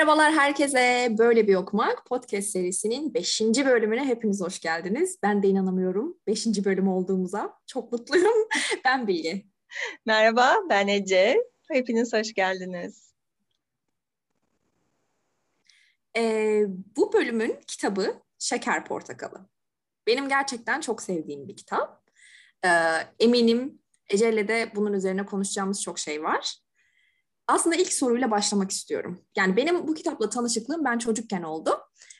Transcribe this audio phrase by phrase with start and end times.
[0.00, 1.08] Merhabalar herkese.
[1.18, 3.40] Böyle bir okumak podcast serisinin 5.
[3.40, 5.18] bölümüne hepiniz hoş geldiniz.
[5.22, 6.46] Ben de inanamıyorum 5.
[6.46, 7.58] bölüm olduğumuza.
[7.66, 8.48] Çok mutluyum.
[8.84, 9.44] ben Bilge.
[10.06, 11.36] Merhaba, ben Ece.
[11.68, 13.14] Hepiniz hoş geldiniz.
[16.16, 16.64] Ee,
[16.96, 19.48] bu bölümün kitabı Şeker Portakalı.
[20.06, 22.02] Benim gerçekten çok sevdiğim bir kitap.
[22.64, 22.68] Ee,
[23.18, 23.78] eminim
[24.08, 26.60] Ece'yle de bunun üzerine konuşacağımız çok şey var.
[27.50, 29.20] Aslında ilk soruyla başlamak istiyorum.
[29.36, 31.70] Yani benim bu kitapla tanışıklığım ben çocukken oldu.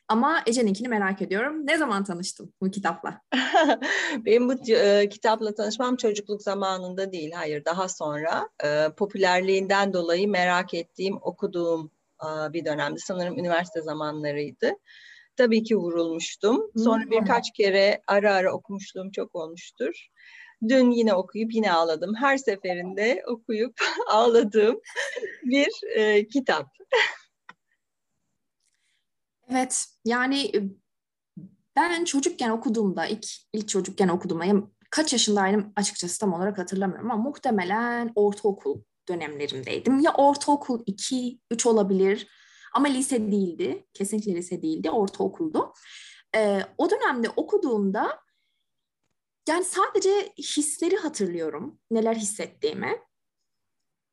[0.08, 1.66] Ama Ece'ninkini merak ediyorum.
[1.66, 3.20] Ne zaman tanıştın bu kitapla?
[4.24, 7.32] benim bu e, kitapla tanışmam çocukluk zamanında değil.
[7.32, 8.48] Hayır daha sonra.
[8.64, 11.90] E, popülerliğinden dolayı merak ettiğim, okuduğum
[12.24, 13.00] e, bir dönemdi.
[13.00, 14.72] Sanırım üniversite zamanlarıydı.
[15.36, 16.70] Tabii ki vurulmuştum.
[16.76, 17.10] Sonra hmm.
[17.10, 20.09] birkaç kere ara ara okumuşluğum çok olmuştur.
[20.68, 22.14] Dün yine okuyup yine ağladım.
[22.14, 23.80] Her seferinde okuyup
[24.10, 24.80] ağladığım
[25.42, 26.66] bir e, kitap.
[29.50, 30.52] Evet, yani
[31.76, 38.12] ben çocukken okuduğumda, ilk ilk çocukken okuduğumda, kaç yaşındaydım açıkçası tam olarak hatırlamıyorum ama muhtemelen
[38.14, 40.00] ortaokul dönemlerimdeydim.
[40.00, 42.26] Ya ortaokul 2, 3 olabilir
[42.74, 43.86] ama lise değildi.
[43.94, 45.72] Kesinlikle lise değildi, ortaokuldu.
[46.36, 48.20] Ee, o dönemde okuduğumda
[49.50, 52.98] yani sadece hisleri hatırlıyorum, neler hissettiğimi.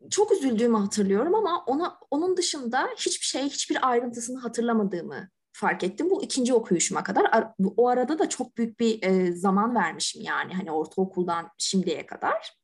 [0.10, 6.10] Çok üzüldüğümü hatırlıyorum ama ona onun dışında hiçbir şey, hiçbir ayrıntısını hatırlamadığımı fark ettim.
[6.10, 7.52] Bu ikinci okuyuşuma kadar.
[7.78, 12.58] O arada da çok büyük bir e, zaman vermişim yani hani ortaokuldan şimdiye kadar.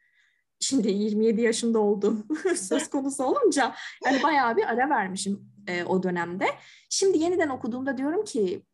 [0.59, 6.45] Şimdi 27 yaşında oldum söz konusu olunca yani bayağı bir ara vermişim e, o dönemde.
[6.89, 8.65] Şimdi yeniden okuduğumda diyorum ki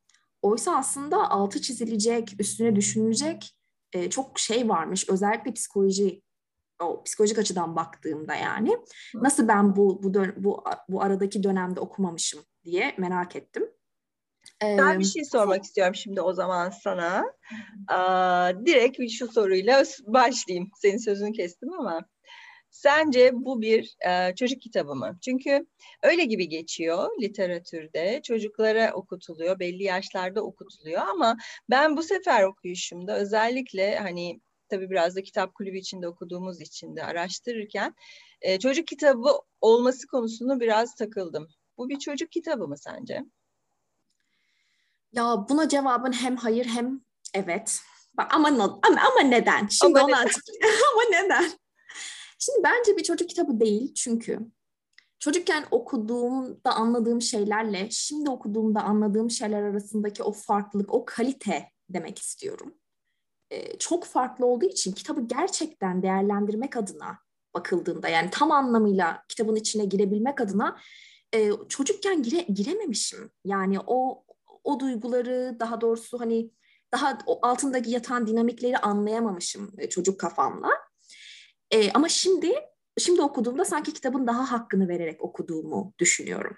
[0.41, 3.58] oysa aslında altı çizilecek, üstüne düşünülecek
[3.93, 5.09] e, çok şey varmış.
[5.09, 6.21] Özellikle psikoloji
[6.81, 8.77] o psikolojik açıdan baktığımda yani
[9.13, 13.71] nasıl ben bu bu bu bu aradaki dönemde okumamışım diye merak ettim.
[14.61, 17.33] Ben bir şey sormak istiyorum şimdi o zaman sana.
[17.87, 20.71] Aa, direkt şu soruyla başlayayım.
[20.81, 22.05] Senin sözünü kestim ama.
[22.71, 25.17] Sence bu bir e, çocuk kitabı mı?
[25.21, 25.65] Çünkü
[26.03, 28.21] öyle gibi geçiyor literatürde.
[28.23, 31.37] Çocuklara okutuluyor, belli yaşlarda okutuluyor ama
[31.69, 37.03] ben bu sefer okuyuşumda özellikle hani tabii biraz da kitap kulübü içinde okuduğumuz için de
[37.03, 37.95] araştırırken
[38.41, 39.29] e, çocuk kitabı
[39.61, 41.47] olması konusunu biraz takıldım.
[41.77, 43.23] Bu bir çocuk kitabı mı sence?
[45.13, 47.01] Ya buna cevabın hem hayır hem
[47.33, 47.81] evet.
[48.17, 49.67] Ama ama, ama neden?
[49.67, 50.31] Şimdi ama neden?
[50.93, 51.51] ama neden?
[52.39, 54.39] Şimdi bence bir çocuk kitabı değil çünkü
[55.19, 62.73] çocukken okuduğumda anladığım şeylerle şimdi okuduğumda anladığım şeyler arasındaki o farklılık, o kalite demek istiyorum.
[63.51, 67.19] Ee, çok farklı olduğu için kitabı gerçekten değerlendirmek adına
[67.53, 70.79] bakıldığında yani tam anlamıyla kitabın içine girebilmek adına
[71.33, 73.31] e, çocukken gire, girememişim.
[73.45, 74.23] Yani o
[74.63, 76.51] o duyguları daha doğrusu hani
[76.91, 80.69] daha altındaki yatan dinamikleri anlayamamışım çocuk kafamla.
[81.71, 82.53] E, ama şimdi
[82.97, 86.57] şimdi okuduğumda sanki kitabın daha hakkını vererek okuduğumu düşünüyorum.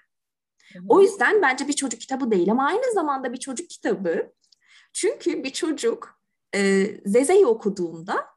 [0.88, 4.32] O yüzden bence bir çocuk kitabı değil ama aynı zamanda bir çocuk kitabı.
[4.92, 6.20] Çünkü bir çocuk
[6.54, 8.32] e, Zeze'yi okuduğunda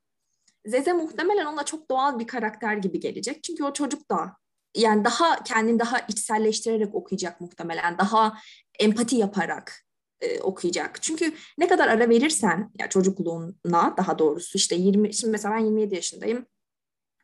[0.65, 3.43] Zeze muhtemelen ona çok doğal bir karakter gibi gelecek.
[3.43, 4.37] Çünkü o çocuk da
[4.75, 7.97] yani daha kendini daha içselleştirerek okuyacak muhtemelen.
[7.97, 8.37] Daha
[8.79, 9.85] empati yaparak
[10.21, 11.01] e, okuyacak.
[11.01, 15.95] Çünkü ne kadar ara verirsen ya çocukluğuna daha doğrusu işte 20 şimdi mesela ben 27
[15.95, 16.45] yaşındayım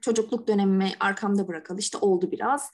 [0.01, 2.71] çocukluk dönemimi arkamda bırakalı işte oldu biraz.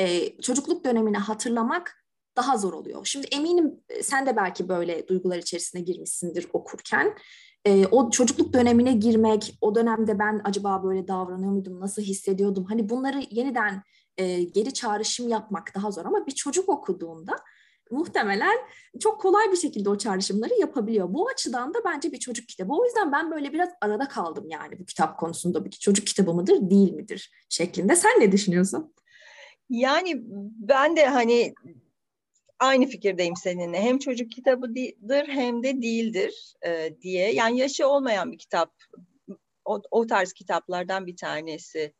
[0.00, 2.04] Ee, çocukluk dönemini hatırlamak
[2.36, 3.04] daha zor oluyor.
[3.04, 7.14] Şimdi eminim e, sen de belki böyle duygular içerisine girmişsindir okurken.
[7.64, 12.64] Ee, o çocukluk dönemine girmek, o dönemde ben acaba böyle davranıyor muydum, nasıl hissediyordum?
[12.64, 13.82] Hani bunları yeniden
[14.16, 17.36] e, geri çağrışım yapmak daha zor ama bir çocuk okuduğunda
[17.90, 18.58] muhtemelen
[19.00, 21.14] çok kolay bir şekilde o çağrışımları yapabiliyor.
[21.14, 22.72] Bu açıdan da bence bir çocuk kitabı.
[22.72, 25.64] O yüzden ben böyle biraz arada kaldım yani bu kitap konusunda.
[25.64, 27.96] Bir çocuk kitabı mıdır, değil midir şeklinde.
[27.96, 28.94] Sen ne düşünüyorsun?
[29.70, 30.12] Yani
[30.58, 31.54] ben de hani
[32.58, 33.80] aynı fikirdeyim seninle.
[33.80, 37.32] Hem çocuk kitabıdır hem de değildir e, diye.
[37.32, 38.74] Yani yaşı olmayan bir kitap.
[39.64, 41.94] O, o tarz kitaplardan bir tanesi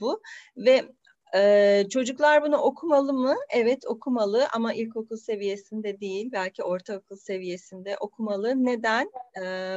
[0.00, 0.22] bu.
[0.56, 0.92] Ve
[1.34, 3.36] ee, çocuklar bunu okumalı mı?
[3.50, 8.64] Evet okumalı ama ilkokul seviyesinde değil, belki ortaokul seviyesinde okumalı.
[8.64, 9.10] Neden?
[9.42, 9.76] Ee,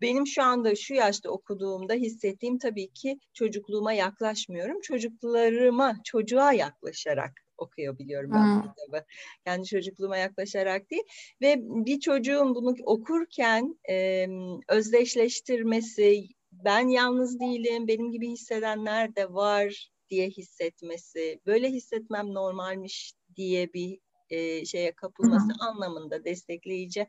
[0.00, 4.80] benim şu anda şu yaşta okuduğumda hissettiğim tabii ki çocukluğuma yaklaşmıyorum.
[4.80, 8.62] Çocuklarıma, çocuğa yaklaşarak okuyabiliyorum ben hmm.
[8.62, 9.04] kitabı.
[9.46, 11.02] Yani çocukluğuma yaklaşarak değil.
[11.40, 14.26] Ve bir çocuğun bunu okurken e,
[14.68, 23.72] özdeşleştirmesi, ben yalnız değilim, benim gibi hissedenler de var diye hissetmesi, böyle hissetmem normalmiş diye
[23.72, 23.98] bir
[24.30, 25.68] e, şeye kapılması Hı-hı.
[25.68, 27.06] anlamında destekleyici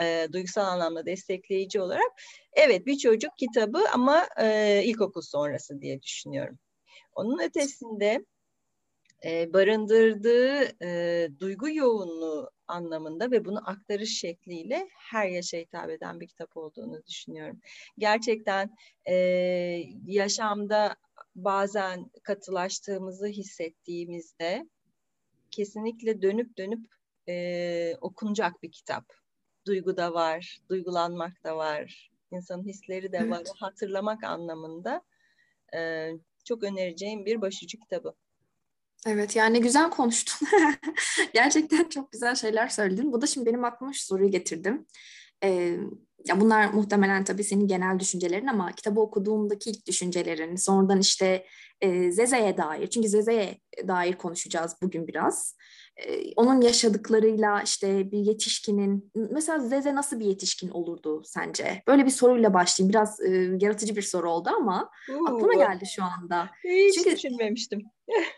[0.00, 2.10] e, duygusal anlamda destekleyici olarak
[2.52, 6.58] evet bir çocuk kitabı ama e, ilkokul sonrası diye düşünüyorum.
[7.14, 8.24] Onun ötesinde
[9.24, 16.26] e, barındırdığı e, duygu yoğunluğu anlamında ve bunu aktarış şekliyle her yaşa hitap eden bir
[16.26, 17.60] kitap olduğunu düşünüyorum.
[17.98, 18.76] Gerçekten
[19.08, 19.14] e,
[20.06, 20.96] yaşamda
[21.34, 24.68] bazen katılaştığımızı hissettiğimizde
[25.50, 26.86] kesinlikle dönüp dönüp
[27.28, 29.04] e, okunacak bir kitap.
[29.66, 33.30] Duygu da var, duygulanmak da var, insanın hisleri de evet.
[33.30, 33.42] var.
[33.56, 35.02] Hatırlamak anlamında
[35.76, 36.10] e,
[36.44, 38.14] çok önereceğim bir başucu kitabı.
[39.06, 40.48] Evet yani güzel konuştun.
[41.34, 43.12] Gerçekten çok güzel şeyler söyledin.
[43.12, 44.86] Bu da şimdi benim aklıma şu soruyu getirdim.
[45.44, 45.76] Ee,
[46.28, 51.46] ya bunlar muhtemelen tabii senin genel düşüncelerin ama kitabı okuduğumdaki ilk düşüncelerin, sonradan işte
[51.80, 53.58] e, Zeze'ye dair, çünkü Zeze'ye
[53.88, 55.56] dair konuşacağız bugün biraz.
[55.96, 61.82] E, onun yaşadıklarıyla işte bir yetişkinin, mesela Zeze nasıl bir yetişkin olurdu sence?
[61.86, 62.92] Böyle bir soruyla başlayayım.
[62.92, 66.50] Biraz e, yaratıcı bir soru oldu ama Uu, aklıma geldi şu anda.
[66.64, 67.82] Hiç çünkü, düşünmemiştim.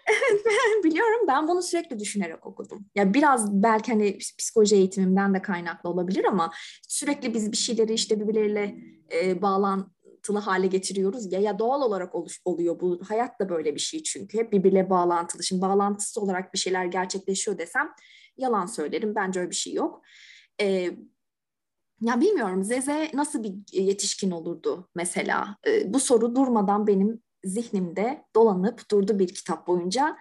[0.07, 2.87] Evet biliyorum ben bunu sürekli düşünerek okudum.
[2.95, 6.51] Ya biraz belki hani psikoloji eğitimimden de kaynaklı olabilir ama
[6.89, 8.77] sürekli biz bir şeyleri işte birbirleriyle
[9.13, 13.81] e, bağlantılı hale getiriyoruz ya ya doğal olarak oluş, oluyor bu hayat da böyle bir
[13.81, 15.43] şey çünkü hep birbirle bağlantılı.
[15.43, 17.95] Şimdi bağlantısı olarak bir şeyler gerçekleşiyor desem
[18.37, 20.03] yalan söylerim bence öyle bir şey yok.
[20.61, 20.91] E,
[22.01, 25.57] ya bilmiyorum Zeze nasıl bir yetişkin olurdu mesela?
[25.67, 30.17] E, bu soru durmadan benim zihnimde dolanıp durdu bir kitap boyunca.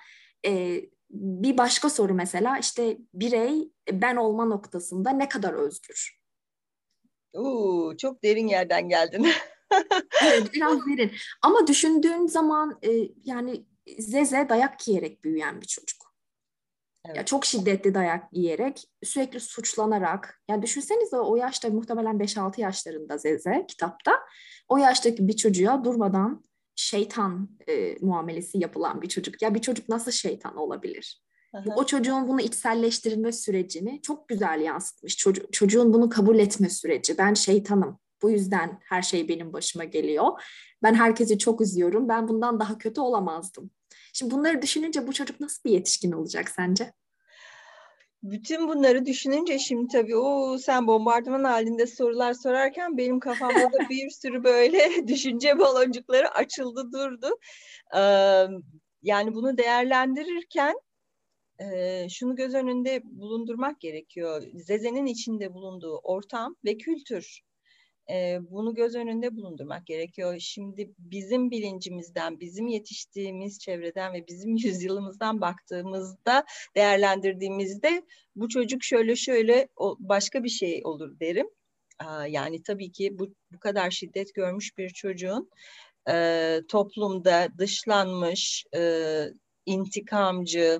[0.45, 6.19] E, bir başka soru mesela işte birey ben olma noktasında ne kadar özgür?
[7.33, 9.27] Oo, çok derin yerden geldin.
[10.23, 11.11] evet biraz derin.
[11.41, 12.91] Ama düşündüğün zaman e,
[13.23, 13.65] yani
[13.99, 16.13] Zeze dayak yiyerek büyüyen bir çocuk.
[17.05, 17.17] Evet.
[17.17, 20.41] Ya çok şiddetli dayak yiyerek, sürekli suçlanarak.
[20.49, 24.19] Yani düşünsenize o yaşta muhtemelen 5-6 yaşlarında Zeze kitapta.
[24.67, 26.43] O yaştaki bir çocuğa durmadan
[26.75, 29.41] şeytan e, muamelesi yapılan bir çocuk.
[29.41, 31.23] Ya bir çocuk nasıl şeytan olabilir?
[31.53, 31.75] Aha.
[31.75, 35.17] O çocuğun bunu içselleştirme sürecini çok güzel yansıtmış.
[35.17, 37.17] Çocuk, çocuğun bunu kabul etme süreci.
[37.17, 37.99] Ben şeytanım.
[38.21, 40.41] Bu yüzden her şey benim başıma geliyor.
[40.83, 42.09] Ben herkesi çok üzüyorum.
[42.09, 43.71] Ben bundan daha kötü olamazdım.
[44.13, 46.93] Şimdi bunları düşününce bu çocuk nasıl bir yetişkin olacak sence?
[48.23, 54.09] Bütün bunları düşününce şimdi tabii o sen bombardıman halinde sorular sorarken benim kafamda da bir
[54.21, 57.27] sürü böyle düşünce baloncukları açıldı durdu.
[57.95, 57.99] Ee,
[59.01, 60.75] yani bunu değerlendirirken
[61.59, 64.43] e, şunu göz önünde bulundurmak gerekiyor.
[64.53, 67.41] Zeze'nin içinde bulunduğu ortam ve kültür
[68.49, 70.35] bunu göz önünde bulundurmak gerekiyor.
[70.39, 76.45] Şimdi bizim bilincimizden, bizim yetiştiğimiz çevreden ve bizim yüzyılımızdan baktığımızda,
[76.75, 78.03] değerlendirdiğimizde
[78.35, 79.67] bu çocuk şöyle şöyle
[79.99, 81.47] başka bir şey olur derim.
[82.27, 85.49] Yani tabii ki bu, bu kadar şiddet görmüş bir çocuğun
[86.67, 88.65] toplumda dışlanmış,
[89.65, 90.79] intikamcı,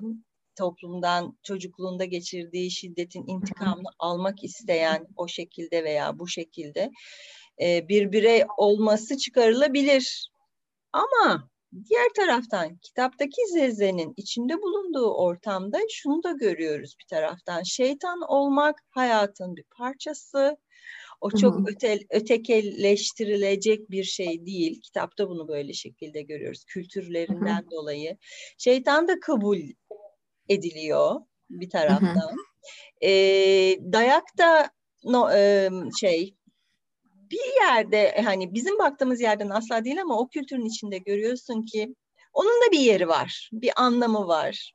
[0.54, 6.90] toplumdan çocukluğunda geçirdiği şiddetin intikamını almak isteyen o şekilde veya bu şekilde
[7.60, 10.30] e, bir birey olması çıkarılabilir.
[10.92, 11.50] Ama
[11.88, 17.62] diğer taraftan kitaptaki Zeze'nin içinde bulunduğu ortamda şunu da görüyoruz bir taraftan.
[17.62, 20.56] Şeytan olmak hayatın bir parçası.
[21.20, 24.80] O çok öte, ötekelleştirilecek bir şey değil.
[24.80, 27.70] Kitapta bunu böyle şekilde görüyoruz kültürlerinden Hı-hı.
[27.70, 28.16] dolayı.
[28.58, 29.58] Şeytan da kabul
[30.48, 31.20] ediliyor
[31.50, 32.14] bir taraftan.
[32.14, 33.06] Hı hı.
[33.06, 33.10] E,
[33.92, 34.70] dayak da
[35.04, 35.70] no, e,
[36.00, 36.34] şey
[37.30, 41.94] bir yerde hani bizim baktığımız yerden asla değil ama o kültürün içinde görüyorsun ki
[42.32, 44.74] onun da bir yeri var, bir anlamı var.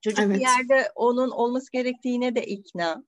[0.00, 0.36] Çocuk evet.
[0.36, 3.04] bir yerde onun olması gerektiğine de ikna.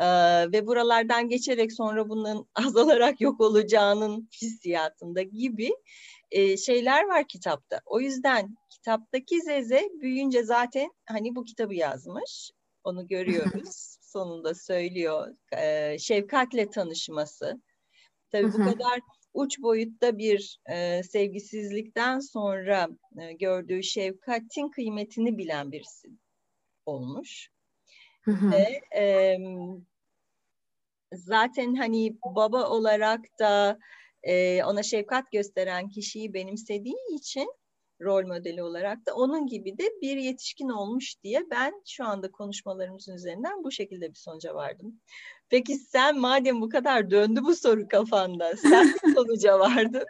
[0.00, 0.06] Ee,
[0.52, 5.70] ve buralardan geçerek sonra bunun azalarak yok olacağının hissiyatında gibi
[6.30, 7.80] e, şeyler var kitapta.
[7.86, 12.50] O yüzden kitaptaki Zeze büyüyünce zaten hani bu kitabı yazmış.
[12.84, 13.96] Onu görüyoruz.
[14.00, 15.36] Sonunda söylüyor.
[15.56, 17.62] E, şefkatle tanışması.
[18.30, 19.00] Tabii bu kadar
[19.34, 22.88] uç boyutta bir e, sevgisizlikten sonra
[23.20, 26.08] e, gördüğü şefkatin kıymetini bilen birisi
[26.86, 27.48] olmuş.
[28.26, 29.38] Ve e,
[31.12, 33.78] zaten hani baba olarak da
[34.22, 37.48] e, ona şefkat gösteren kişiyi benimsediği için
[38.02, 43.14] rol modeli olarak da onun gibi de bir yetişkin olmuş diye ben şu anda konuşmalarımızın
[43.14, 45.00] üzerinden bu şekilde bir sonuca vardım.
[45.48, 50.06] Peki sen madem bu kadar döndü bu soru kafanda, sen bir sonuca vardın.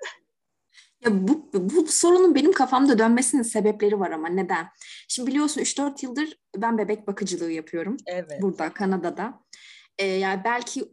[1.04, 4.66] Ya bu, bu sorunun benim kafamda dönmesinin sebepleri var ama neden?
[5.08, 7.96] Şimdi biliyorsun 3-4 yıldır ben bebek bakıcılığı yapıyorum.
[8.06, 8.42] Evet.
[8.42, 9.40] Burada Kanada'da.
[9.98, 10.84] Ee, yani belki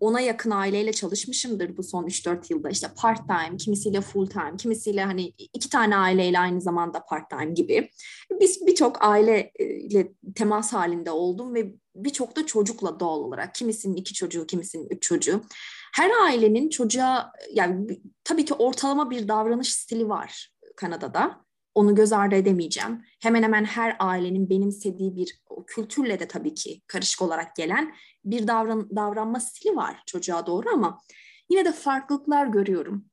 [0.00, 2.70] ona yakın aileyle çalışmışımdır bu son 3-4 yılda.
[2.70, 7.52] İşte part time, kimisiyle full time, kimisiyle hani iki tane aileyle aynı zamanda part time
[7.52, 7.90] gibi.
[8.40, 13.54] Biz birçok aileyle temas halinde oldum ve birçok da çocukla doğal olarak.
[13.54, 15.40] Kimisinin iki çocuğu, kimisinin üç çocuğu.
[15.94, 21.45] Her ailenin çocuğa yani tabii ki ortalama bir davranış stili var Kanada'da.
[21.76, 23.04] Onu göz ardı edemeyeceğim.
[23.20, 28.96] Hemen hemen her ailenin benimsediği bir kültürle de tabii ki karışık olarak gelen bir davran,
[28.96, 31.00] davranma stili var çocuğa doğru ama
[31.50, 33.04] yine de farklılıklar görüyorum.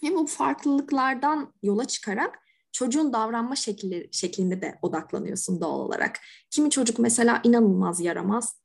[0.00, 2.38] Hem bu farklılıklardan yola çıkarak
[2.72, 6.20] çocuğun davranma şekli, şeklinde de odaklanıyorsun doğal olarak.
[6.50, 8.60] Kimi çocuk mesela inanılmaz yaramaz.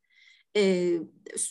[0.55, 0.93] E,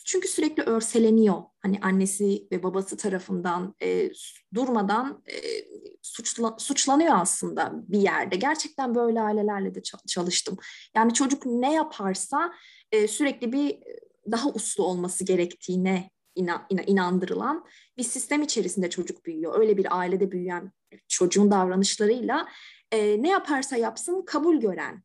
[0.04, 1.42] çünkü sürekli örseleniyor.
[1.60, 4.10] Hani annesi ve babası tarafından e,
[4.54, 5.36] durmadan e,
[6.18, 8.36] suçla, suçlanıyor aslında bir yerde.
[8.36, 10.56] Gerçekten böyle ailelerle de çalıştım.
[10.96, 12.52] Yani çocuk ne yaparsa
[12.92, 13.78] e, sürekli bir
[14.30, 17.64] daha uslu olması gerektiğine inan, inandırılan
[17.96, 19.60] bir sistem içerisinde çocuk büyüyor.
[19.60, 20.72] Öyle bir ailede büyüyen
[21.08, 22.48] çocuğun davranışlarıyla
[22.92, 25.02] e, ne yaparsa yapsın kabul gören,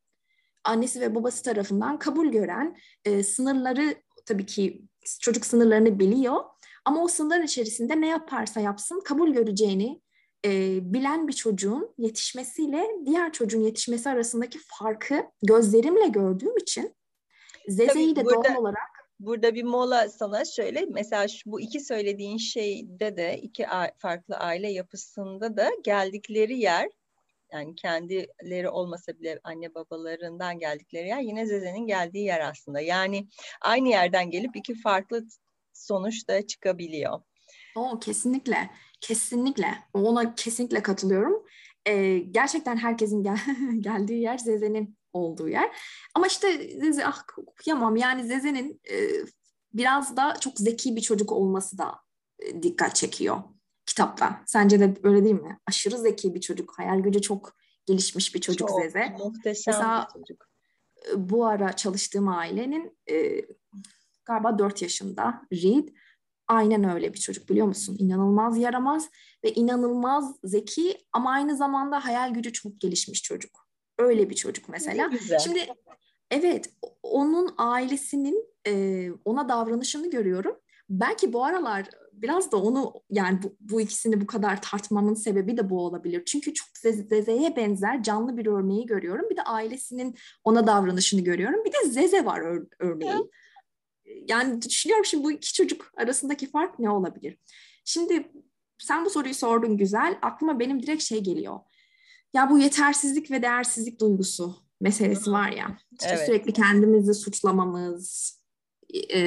[0.64, 4.82] annesi ve babası tarafından kabul gören, e, sınırları tabii ki
[5.20, 6.44] çocuk sınırlarını biliyor
[6.86, 10.02] ama o sınırlar içerisinde ne yaparsa yapsın kabul göreceğini
[10.46, 16.96] e, bilen bir çocuğun yetişmesiyle diğer çocuğun yetişmesi arasındaki farkı gözlerimle gördüğüm için
[17.68, 22.38] Zeze'yi de burada, doğal olarak Burada bir mola sana şöyle mesela şu, bu iki söylediğin
[22.38, 23.66] şeyde de iki
[23.98, 26.90] farklı aile yapısında da geldikleri yer
[27.54, 32.80] yani kendileri olmasa bile anne babalarından geldikleri yer yine Zeze'nin geldiği yer aslında.
[32.80, 33.28] Yani
[33.62, 35.26] aynı yerden gelip iki farklı
[35.74, 37.22] sonuç da çıkabiliyor.
[37.76, 38.70] O kesinlikle,
[39.04, 39.76] kesinlikle.
[39.94, 41.44] Ona kesinlikle katılıyorum.
[41.86, 43.38] Ee, gerçekten herkesin gel
[43.80, 45.78] geldiği yer Zeze'nin olduğu yer.
[46.16, 47.24] Ama işte Zeze ah
[47.56, 48.96] kıyamam yani Zeze'nin e,
[49.74, 51.96] biraz da çok zeki bir çocuk olması da
[52.40, 53.44] e, dikkat çekiyor
[53.86, 54.42] kitapta.
[54.46, 55.60] Sence de öyle değil mi?
[55.68, 56.80] Aşırı zeki bir çocuk.
[56.80, 57.56] Hayal gücü çok
[57.86, 59.16] gelişmiş bir çocuk çok, Zeze.
[59.20, 60.46] Muhteşem Mesela, bir çocuk.
[61.16, 63.46] Bu ara çalıştığım ailenin e,
[64.26, 65.88] galiba 4 yaşında Reed.
[66.48, 67.96] Aynen öyle bir çocuk biliyor musun?
[68.00, 69.10] İnanılmaz yaramaz
[69.44, 73.68] ve inanılmaz zeki ama aynı zamanda hayal gücü çok gelişmiş çocuk.
[73.98, 75.10] Öyle bir çocuk mesela.
[75.40, 75.60] Şimdi
[76.32, 76.70] evet
[77.04, 80.56] onun ailesinin e, ona davranışını görüyorum.
[80.90, 85.70] Belki bu aralar biraz da onu yani bu, bu ikisini bu kadar tartmamın sebebi de
[85.70, 86.26] bu olabilir.
[86.26, 86.68] Çünkü çok
[87.10, 89.30] Zeze'ye benzer canlı bir örneği görüyorum.
[89.30, 91.66] Bir de ailesinin ona davranışını görüyorum.
[91.66, 93.32] Bir de Zeze var ör- örneğin.
[94.06, 97.38] Yani düşünüyorum şimdi bu iki çocuk arasındaki fark ne olabilir?
[97.86, 98.32] Şimdi
[98.78, 100.20] sen bu soruyu sordun güzel.
[100.22, 101.60] Aklıma benim direkt şey geliyor.
[102.34, 105.78] Ya bu yetersizlik ve değersizlik duygusu meselesi var ya.
[105.92, 106.26] İşte evet.
[106.26, 108.40] sürekli kendimizi suçlamamız,
[109.14, 109.20] e,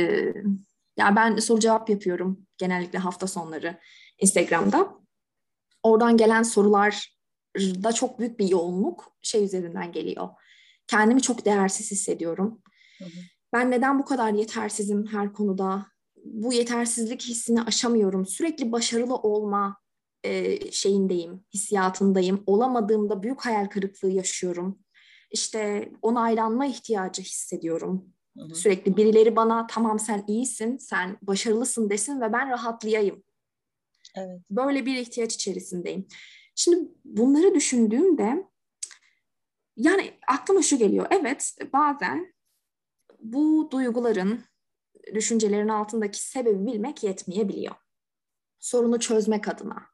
[0.97, 3.81] ya ben soru cevap yapıyorum genellikle hafta sonları
[4.19, 4.95] Instagram'da.
[5.83, 7.17] Oradan gelen sorular
[7.57, 10.29] da çok büyük bir yoğunluk şey üzerinden geliyor.
[10.87, 12.63] Kendimi çok değersiz hissediyorum.
[12.99, 13.21] Hı hı.
[13.57, 15.87] Ben neden bu kadar yetersizim her konuda?
[16.25, 18.27] Bu yetersizlik hissini aşamıyorum.
[18.27, 19.81] Sürekli başarılı olma
[20.25, 22.43] e, şeyindeyim, hissiyatındayım.
[22.47, 24.79] Olamadığımda büyük hayal kırıklığı yaşıyorum.
[25.31, 28.13] İşte onaylanma ihtiyacı hissediyorum.
[28.39, 33.23] Hı Sürekli birileri bana tamam sen iyisin, sen başarılısın desin ve ben rahatlayayım.
[34.17, 34.41] Evet.
[34.51, 36.07] Böyle bir ihtiyaç içerisindeyim.
[36.55, 38.45] Şimdi bunları düşündüğümde
[39.77, 41.07] yani aklıma şu geliyor.
[41.11, 42.36] Evet bazen
[43.21, 44.41] bu duyguların,
[45.15, 47.75] düşüncelerin altındaki sebebi bilmek yetmeyebiliyor.
[48.59, 49.87] Sorunu çözmek adına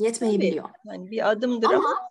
[0.00, 0.64] yetmeyebiliyor.
[0.64, 2.10] Tabii, yani bir adımdır ama, ama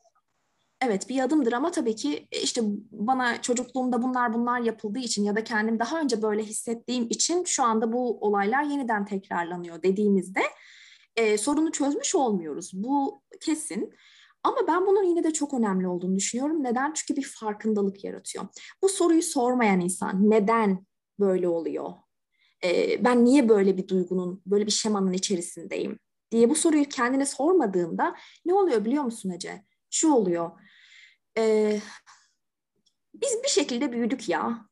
[0.82, 5.36] evet bir adımdır ama tabii ki e, işte bana çocukluğumda bunlar bunlar yapıldığı için ya
[5.36, 10.42] da kendim daha önce böyle hissettiğim için şu anda bu olaylar yeniden tekrarlanıyor dediğimizde
[11.16, 12.72] e, sorunu çözmüş olmuyoruz.
[12.74, 13.94] Bu kesin.
[14.44, 16.64] Ama ben bunun yine de çok önemli olduğunu düşünüyorum.
[16.64, 16.94] Neden?
[16.94, 18.46] Çünkü bir farkındalık yaratıyor.
[18.82, 20.86] Bu soruyu sormayan insan neden
[21.20, 21.94] böyle oluyor?
[22.64, 26.00] Ee, ben niye böyle bir duygunun, böyle bir şemanın içerisindeyim
[26.32, 29.64] diye bu soruyu kendine sormadığında ne oluyor biliyor musun Ece?
[29.90, 30.52] Şu oluyor
[31.38, 31.80] e,
[33.14, 34.70] biz bir şekilde büyüdük ya.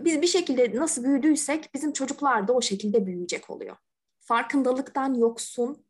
[0.00, 3.76] Biz bir şekilde nasıl büyüdüysek bizim çocuklar da o şekilde büyüyecek oluyor.
[4.20, 5.86] Farkındalıktan yoksun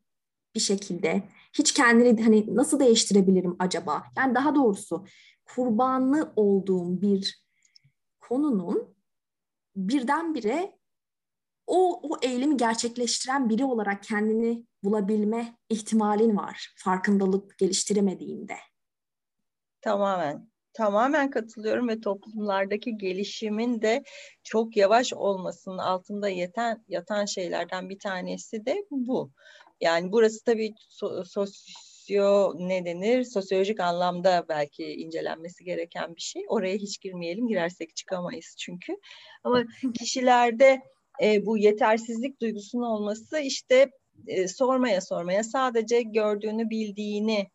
[0.59, 1.23] bir şekilde
[1.53, 4.03] hiç kendini hani nasıl değiştirebilirim acaba?
[4.17, 5.05] Yani daha doğrusu
[5.45, 7.43] kurbanlı olduğum bir
[8.19, 8.95] konunun
[9.75, 10.79] birdenbire
[11.67, 18.55] o, o eylemi gerçekleştiren biri olarak kendini bulabilme ihtimalin var farkındalık geliştiremediğinde.
[19.81, 20.49] Tamamen.
[20.73, 24.03] Tamamen katılıyorum ve toplumlardaki gelişimin de
[24.43, 29.31] çok yavaş olmasının altında yeten, yatan şeylerden bir tanesi de bu.
[29.81, 33.23] Yani burası tabii so, sosyo ne denir?
[33.23, 36.43] Sosyolojik anlamda belki incelenmesi gereken bir şey.
[36.47, 37.47] Oraya hiç girmeyelim.
[37.47, 38.93] Girersek çıkamayız çünkü.
[39.43, 39.63] Ama
[39.99, 40.81] kişilerde
[41.23, 43.91] e, bu yetersizlik duygusunun olması işte
[44.27, 47.47] e, sormaya sormaya sadece gördüğünü bildiğini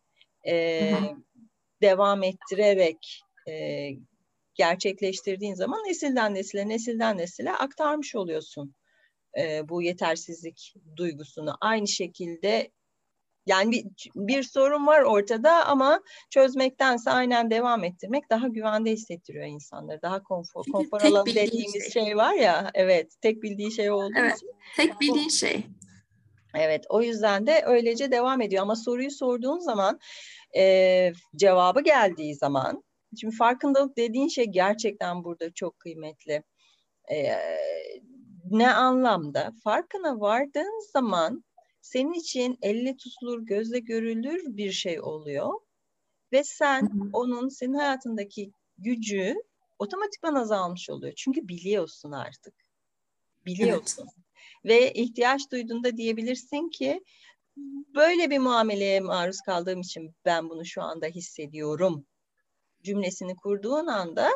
[0.47, 0.91] e,
[1.81, 3.89] devam ettirerek e,
[4.55, 8.75] gerçekleştirdiğin zaman nesilden nesile nesilden nesile aktarmış oluyorsun
[9.39, 11.57] e, bu yetersizlik duygusunu.
[11.61, 12.71] Aynı şekilde
[13.45, 20.01] yani bir, bir sorun var ortada ama çözmektense aynen devam ettirmek daha güvende hissettiriyor insanları.
[20.01, 22.03] Daha konfor, konfor alanı dediğimiz şey.
[22.03, 24.51] şey var ya evet tek bildiği şey olduğu evet, için.
[24.77, 25.63] Tek bildiğin şey.
[26.55, 29.99] Evet o yüzden de öylece devam ediyor ama soruyu sorduğun zaman
[30.57, 32.83] e, cevabı geldiği zaman
[33.19, 36.43] şimdi farkındalık dediğin şey gerçekten burada çok kıymetli.
[37.11, 37.35] E,
[38.57, 39.53] ne anlamda?
[39.63, 41.43] Farkına vardığın zaman
[41.81, 45.53] senin için elle tutulur, gözle görülür bir şey oluyor.
[46.31, 47.09] Ve sen hı hı.
[47.13, 49.35] onun senin hayatındaki gücü
[49.79, 51.13] otomatikman azalmış oluyor.
[51.15, 52.53] Çünkü biliyorsun artık.
[53.45, 54.07] Biliyorsun.
[54.07, 54.25] Evet.
[54.65, 57.03] Ve ihtiyaç duyduğunda diyebilirsin ki
[57.95, 62.05] böyle bir muameleye maruz kaldığım için ben bunu şu anda hissediyorum
[62.83, 64.29] cümlesini kurduğun anda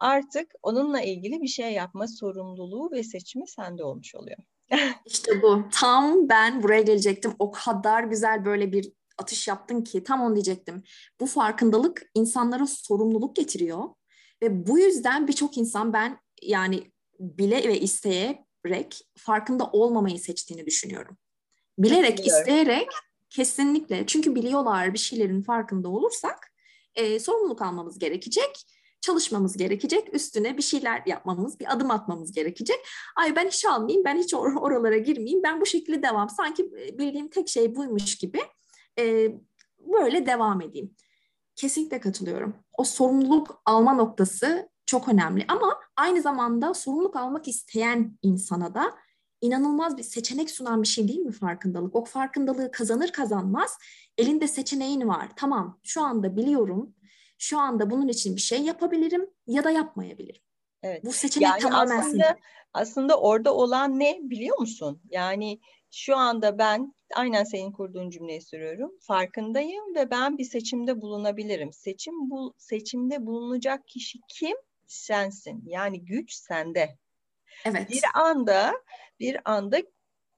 [0.00, 4.38] artık onunla ilgili bir şey yapma sorumluluğu ve seçimi sende olmuş oluyor.
[5.06, 5.64] İşte bu.
[5.72, 7.32] Tam ben buraya gelecektim.
[7.38, 10.82] O kadar güzel böyle bir atış yaptın ki tam onu diyecektim.
[11.20, 13.84] Bu farkındalık insanlara sorumluluk getiriyor
[14.42, 21.16] ve bu yüzden birçok insan ben yani bile ve isteyerek farkında olmamayı seçtiğini düşünüyorum.
[21.78, 22.88] Bilerek, isteyerek
[23.30, 26.52] kesinlikle çünkü biliyorlar bir şeylerin farkında olursak
[26.94, 28.66] e, sorumluluk almamız gerekecek
[29.00, 30.14] çalışmamız gerekecek.
[30.14, 32.76] Üstüne bir şeyler yapmamız, bir adım atmamız gerekecek.
[33.16, 35.42] Ay ben hiç almayayım, ben hiç or- oralara girmeyeyim.
[35.42, 36.28] Ben bu şekilde devam.
[36.28, 38.40] Sanki e, bildiğim tek şey buymuş gibi
[38.98, 39.28] e,
[39.78, 40.94] böyle devam edeyim.
[41.56, 42.54] Kesinlikle katılıyorum.
[42.78, 45.44] O sorumluluk alma noktası çok önemli.
[45.48, 48.94] Ama aynı zamanda sorumluluk almak isteyen insana da
[49.40, 51.96] inanılmaz bir seçenek sunan bir şey değil mi farkındalık?
[51.96, 53.78] O farkındalığı kazanır kazanmaz
[54.18, 55.28] elinde seçeneğin var.
[55.36, 56.94] Tamam şu anda biliyorum
[57.38, 60.42] şu anda bunun için bir şey yapabilirim ya da yapmayabilirim.
[60.82, 61.04] Evet.
[61.04, 62.36] Bu seçenek yani tamamen aslında.
[62.74, 65.02] Aslında orada olan ne biliyor musun?
[65.10, 68.92] Yani şu anda ben aynen senin kurduğun cümleyi sürüyorum.
[69.00, 71.72] Farkındayım ve ben bir seçimde bulunabilirim.
[71.72, 74.56] Seçim bu seçimde bulunacak kişi kim?
[74.86, 75.62] Sensin.
[75.66, 76.98] Yani güç sende.
[77.64, 77.90] Evet.
[77.90, 78.72] Bir anda
[79.20, 79.78] bir anda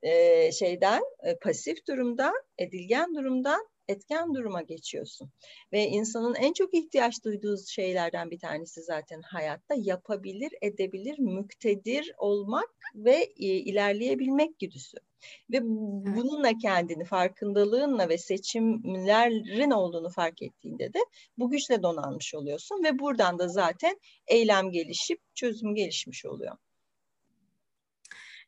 [0.02, 5.30] e, şeyden e, pasif durumdan, edilgen durumdan etken duruma geçiyorsun.
[5.72, 12.68] Ve insanın en çok ihtiyaç duyduğu şeylerden bir tanesi zaten hayatta yapabilir, edebilir, müktedir olmak
[12.94, 14.98] ve e, ilerleyebilmek güdüsü.
[15.52, 20.98] Ve bununla kendini farkındalığınla ve seçimlerin olduğunu fark ettiğinde de
[21.38, 26.56] bu güçle donanmış oluyorsun ve buradan da zaten eylem gelişip çözüm gelişmiş oluyor.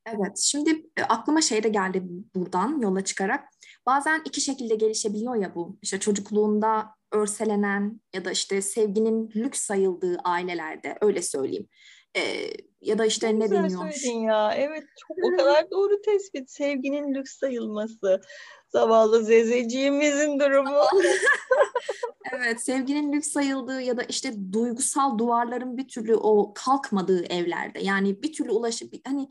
[0.07, 2.03] Evet, şimdi e, aklıma şey de geldi
[2.35, 3.49] buradan yola çıkarak.
[3.91, 5.79] Bazen iki şekilde gelişebiliyor ya bu.
[5.83, 11.69] İşte çocukluğunda örselenen ya da işte sevginin lüks sayıldığı ailelerde öyle söyleyeyim.
[12.17, 14.25] Ee, ya da işte ne, ne deniyor?
[14.27, 14.55] ya.
[14.57, 16.51] Evet çok o kadar doğru tespit.
[16.51, 18.21] Sevginin lüks sayılması.
[18.69, 20.81] Zavallı Zezeciğimizin durumu.
[22.33, 27.81] evet sevginin lüks sayıldığı ya da işte duygusal duvarların bir türlü o kalkmadığı evlerde.
[27.81, 29.29] Yani bir türlü ulaşıp hani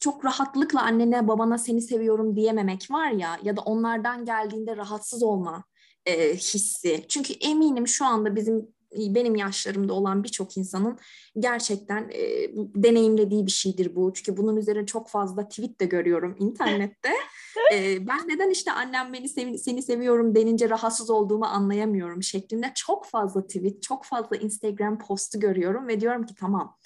[0.00, 5.64] çok rahatlıkla annene babana seni seviyorum diyememek var ya ya da onlardan geldiğinde rahatsız olma
[6.06, 7.04] e, hissi.
[7.08, 10.98] Çünkü eminim şu anda bizim benim yaşlarımda olan birçok insanın
[11.38, 14.12] gerçekten e, deneyimlediği bir şeydir bu.
[14.12, 17.10] Çünkü bunun üzerine çok fazla tweet de görüyorum internette.
[17.74, 23.06] e, ben neden işte annem beni sev seni seviyorum denince rahatsız olduğumu anlayamıyorum şeklinde çok
[23.06, 26.76] fazla tweet, çok fazla Instagram postu görüyorum ve diyorum ki tamam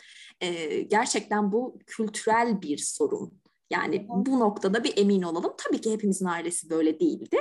[0.41, 3.41] e, gerçekten bu kültürel bir sorun.
[3.71, 5.53] Yani bu noktada bir emin olalım.
[5.59, 7.39] Tabii ki hepimizin ailesi böyle değildi.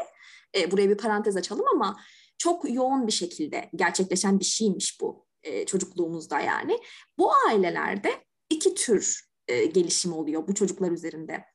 [0.58, 1.98] E, buraya bir parantez açalım ama
[2.38, 6.80] çok yoğun bir şekilde gerçekleşen bir şeymiş bu e, çocukluğumuzda yani.
[7.18, 8.12] Bu ailelerde
[8.50, 11.46] iki tür e, gelişim oluyor bu çocuklar üzerinde.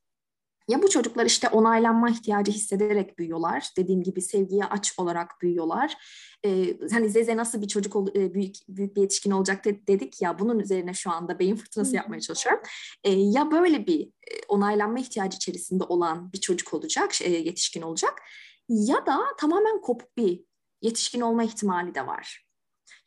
[0.69, 3.69] Ya bu çocuklar işte onaylanma ihtiyacı hissederek büyüyorlar.
[3.77, 5.97] Dediğim gibi sevgiye aç olarak büyüyorlar.
[6.45, 10.39] Ee, hani Zeze nasıl bir çocuk ol, e, büyük büyük bir yetişkin olacak dedik ya
[10.39, 12.63] bunun üzerine şu anda beyin fırtınası yapmaya çalışıyorum.
[13.05, 18.23] Ee, ya böyle bir e, onaylanma ihtiyacı içerisinde olan bir çocuk olacak, e, yetişkin olacak
[18.69, 20.45] ya da tamamen kopuk bir
[20.83, 22.47] yetişkin olma ihtimali de var.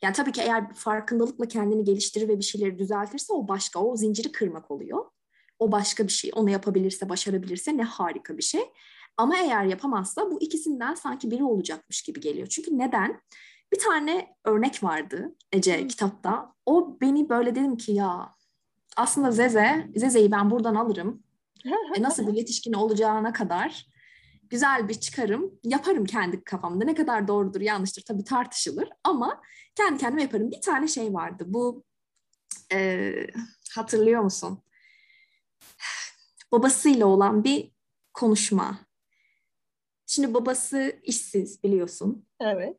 [0.02, 4.32] Yani tabii ki eğer farkındalıkla kendini geliştirir ve bir şeyleri düzeltirse o başka, o zinciri
[4.32, 5.04] kırmak oluyor.
[5.58, 6.30] O başka bir şey.
[6.34, 8.62] Onu yapabilirse, başarabilirse ne harika bir şey.
[9.16, 12.46] Ama eğer yapamazsa bu ikisinden sanki biri olacakmış gibi geliyor.
[12.46, 13.20] Çünkü neden?
[13.72, 15.88] Bir tane örnek vardı Ece hmm.
[15.88, 16.54] kitapta.
[16.66, 18.34] O beni böyle dedim ki ya
[18.96, 21.22] aslında Zeze, Zeze'yi ben buradan alırım.
[21.96, 23.86] e nasıl bir yetişkin olacağına kadar
[24.50, 26.84] güzel bir çıkarım yaparım kendi kafamda.
[26.84, 29.42] Ne kadar doğrudur yanlıştır tabii tartışılır ama
[29.74, 30.50] kendi kendime yaparım.
[30.50, 31.84] Bir tane şey vardı bu
[32.72, 33.12] e,
[33.74, 34.62] hatırlıyor musun?
[36.52, 37.72] Babasıyla olan bir
[38.14, 38.78] konuşma.
[40.06, 42.26] Şimdi babası işsiz biliyorsun.
[42.40, 42.76] Evet.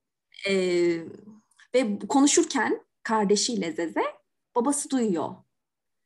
[0.48, 0.54] E,
[1.76, 4.04] ve konuşurken kardeşiyle Zeze
[4.56, 5.36] babası duyuyor.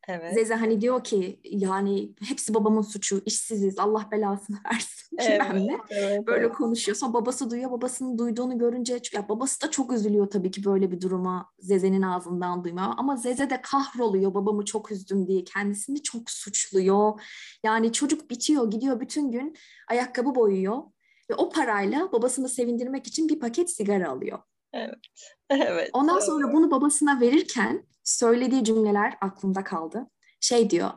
[0.10, 0.34] Evet.
[0.34, 5.41] Zeze hani diyor ki yani hepsi babamın suçu, işsiziz, Allah belasını versin evet,
[5.89, 6.56] Evet, böyle evet.
[6.56, 6.95] konuşuyor.
[6.95, 11.02] Sonra babası duyuyor, babasının duyduğunu görünce ya babası da çok üzülüyor tabii ki böyle bir
[11.02, 12.88] duruma Zeze'nin ağzından duymaya.
[12.88, 17.22] Ama Zeze de kahroluyor babamı çok üzdüm diye kendisini çok suçluyor.
[17.63, 19.56] Yani çocuk bitiyor, gidiyor bütün gün
[19.88, 20.84] ayakkabı boyuyor
[21.30, 24.39] ve o parayla babasını sevindirmek için bir paket sigara alıyor.
[24.74, 25.38] Evet.
[25.49, 25.89] Evet.
[25.93, 26.25] Ondan evet.
[26.25, 30.09] sonra bunu babasına verirken söylediği cümleler aklımda kaldı.
[30.39, 30.89] Şey diyor,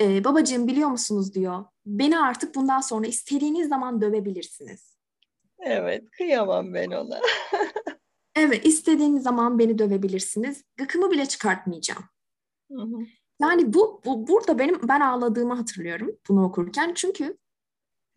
[0.00, 4.96] e, babacığım biliyor musunuz diyor, beni artık bundan sonra istediğiniz zaman dövebilirsiniz.
[5.58, 7.20] Evet, kıyamam ben ona.
[8.34, 10.64] evet, istediğiniz zaman beni dövebilirsiniz.
[10.76, 12.04] Gıkımı bile çıkartmayacağım.
[12.72, 13.06] Hı hı.
[13.40, 16.92] Yani bu, bu burada benim ben ağladığımı hatırlıyorum bunu okurken.
[16.94, 17.38] Çünkü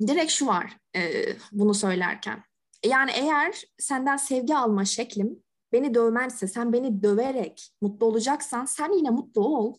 [0.08, 2.44] direkt şu var e, bunu söylerken.
[2.86, 9.10] Yani eğer senden sevgi alma şeklim beni dövmense, sen beni döverek mutlu olacaksan sen yine
[9.10, 9.78] mutlu ol.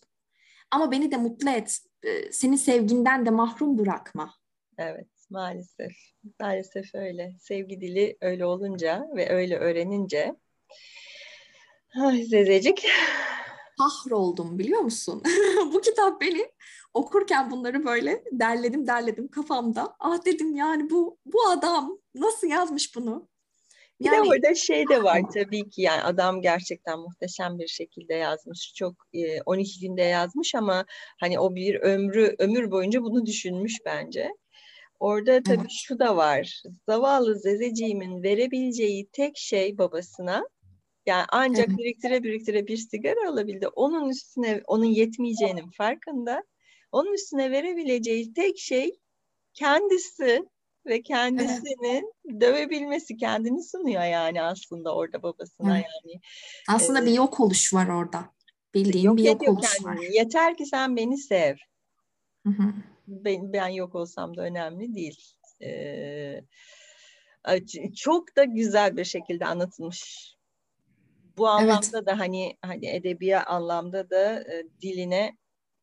[0.71, 1.79] Ama beni de mutlu et.
[2.03, 4.35] Ee, senin sevginden de mahrum bırakma.
[4.79, 5.93] Evet maalesef.
[6.41, 7.37] Maalesef öyle.
[7.41, 10.37] Sevgi dili öyle olunca ve öyle öğrenince
[12.03, 12.87] Ay Zezecik.
[13.79, 15.23] Kahroldum biliyor musun?
[15.73, 16.51] Bu kitap beni
[16.95, 19.97] okurken bunları böyle derledim derledim kafamda.
[20.01, 23.30] Ah dedim yani bu bu adam nasıl yazmış bunu?
[24.01, 28.15] Bir yani, de orada şey de var tabii ki yani adam gerçekten muhteşem bir şekilde
[28.15, 28.75] yazmış.
[28.75, 30.85] Çok e, 12 günde yazmış ama
[31.21, 34.29] hani o bir ömrü ömür boyunca bunu düşünmüş bence.
[35.01, 35.71] Orada tabii evet.
[35.71, 36.63] şu da var.
[36.89, 40.45] Zavallı Zezeciğimin verebileceği tek şey babasına
[41.07, 41.79] yani ancak evet.
[41.79, 43.69] biriktire biriktire bir sigara alabildi.
[43.69, 46.45] Onun üstüne onun yetmeyeceğinin farkında.
[46.93, 49.01] Onun üstüne verebileceği tek şey
[49.55, 50.45] kendisi
[50.87, 52.41] ve kendisini evet.
[52.41, 55.87] dövebilmesi kendini sunuyor yani aslında orada babasına evet.
[56.05, 56.21] yani.
[56.69, 58.31] Aslında ee, bir yok oluş var orada.
[58.75, 60.07] Bildiğin yok bir yok oluş kendini.
[60.07, 60.13] var.
[60.13, 61.57] Yeter ki sen beni sev.
[62.47, 62.75] Hı hı.
[63.07, 65.35] Ben, ben yok olsam da önemli değil.
[65.63, 66.41] Ee,
[67.97, 70.35] çok da güzel bir şekilde anlatılmış.
[71.37, 72.07] Bu anlamda evet.
[72.07, 75.37] da hani hani edebi anlamda da e, diline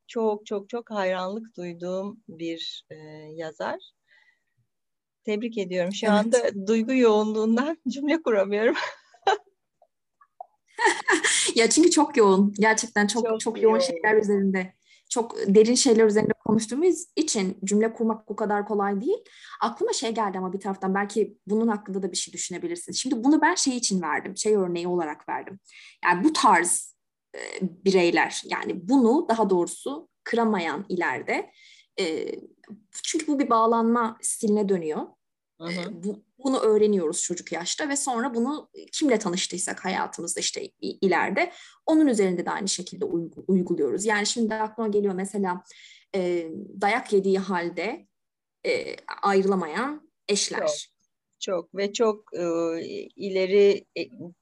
[0.07, 2.95] çok çok çok hayranlık duyduğum bir e,
[3.33, 3.91] yazar.
[5.27, 5.93] Tebrik ediyorum.
[5.93, 6.15] Şu evet.
[6.15, 8.75] anda duygu yoğunluğundan cümle kuramıyorum.
[11.55, 12.53] ya çünkü çok yoğun.
[12.59, 14.73] Gerçekten çok çok, çok yoğun, yoğun şeyler üzerinde.
[15.09, 19.17] Çok derin şeyler üzerinde konuştuğumuz için cümle kurmak bu kadar kolay değil.
[19.61, 22.97] Aklıma şey geldi ama bir taraftan belki bunun hakkında da bir şey düşünebilirsiniz.
[22.97, 24.37] Şimdi bunu ben şey için verdim.
[24.37, 25.59] Şey örneği olarak verdim.
[26.05, 26.95] Yani bu tarz
[27.35, 31.51] e, bireyler yani bunu daha doğrusu kıramayan ileride
[31.99, 32.31] e,
[33.03, 35.16] çünkü bu bir bağlanma stiline dönüyor.
[35.59, 36.03] Hı hı.
[36.03, 41.51] Bu, bunu öğreniyoruz çocuk yaşta ve sonra bunu kimle tanıştıysak hayatımızda işte ileride
[41.85, 43.05] onun üzerinde de aynı şekilde
[43.47, 44.05] uyguluyoruz.
[44.05, 45.63] Yani şimdi aklıma geliyor mesela
[46.15, 46.49] e,
[46.81, 48.07] dayak yediği halde
[48.65, 50.59] e, ayrılamayan eşler.
[50.59, 50.69] Çok,
[51.39, 52.81] çok ve çok e,
[53.15, 53.85] ileri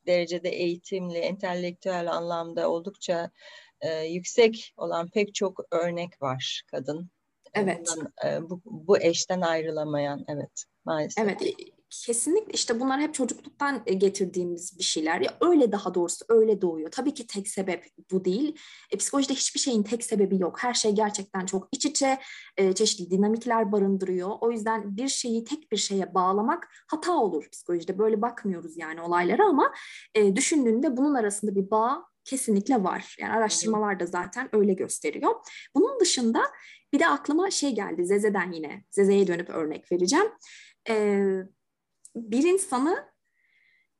[0.07, 3.31] derecede eğitimli, entelektüel anlamda oldukça
[3.81, 7.09] e, yüksek olan pek çok örnek var kadın.
[7.55, 7.87] Evet.
[7.95, 11.23] Bundan, e, bu, bu eşten ayrılamayan, evet maalesef.
[11.23, 11.41] Evet,
[11.89, 15.21] kesinlikle işte bunlar hep çocukluktan e, getirdiğimiz bir şeyler.
[15.21, 16.91] Ya öyle daha doğrusu öyle doğuyor.
[16.91, 18.59] Tabii ki tek sebep bu değil.
[18.91, 20.63] E, psikolojide hiçbir şeyin tek sebebi yok.
[20.63, 22.19] Her şey gerçekten çok iç içe
[22.57, 24.31] e, çeşitli dinamikler barındırıyor.
[24.41, 27.97] O yüzden bir şeyi tek bir şeye bağlamak hata olur psikolojide.
[27.97, 29.73] Böyle bakmıyoruz yani olaylara ama
[30.15, 33.15] e, düşündüğünde bunun arasında bir bağ kesinlikle var.
[33.19, 35.31] Yani araştırmalar da zaten öyle gösteriyor.
[35.75, 36.43] Bunun dışında
[36.93, 38.83] bir de aklıma şey geldi Zeze'den yine.
[38.89, 40.27] Zeze'ye dönüp örnek vereceğim.
[40.89, 41.39] Ee,
[42.15, 43.09] bir insanı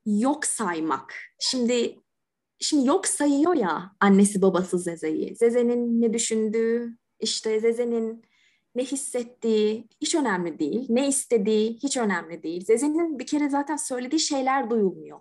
[0.05, 1.13] yok saymak.
[1.39, 1.99] Şimdi
[2.59, 5.35] şimdi yok sayıyor ya annesi babası Zeze'yi.
[5.35, 8.25] Zeze'nin ne düşündüğü, işte Zeze'nin
[8.75, 10.85] ne hissettiği hiç önemli değil.
[10.89, 12.65] Ne istediği hiç önemli değil.
[12.65, 15.19] Zeze'nin bir kere zaten söylediği şeyler duyulmuyor.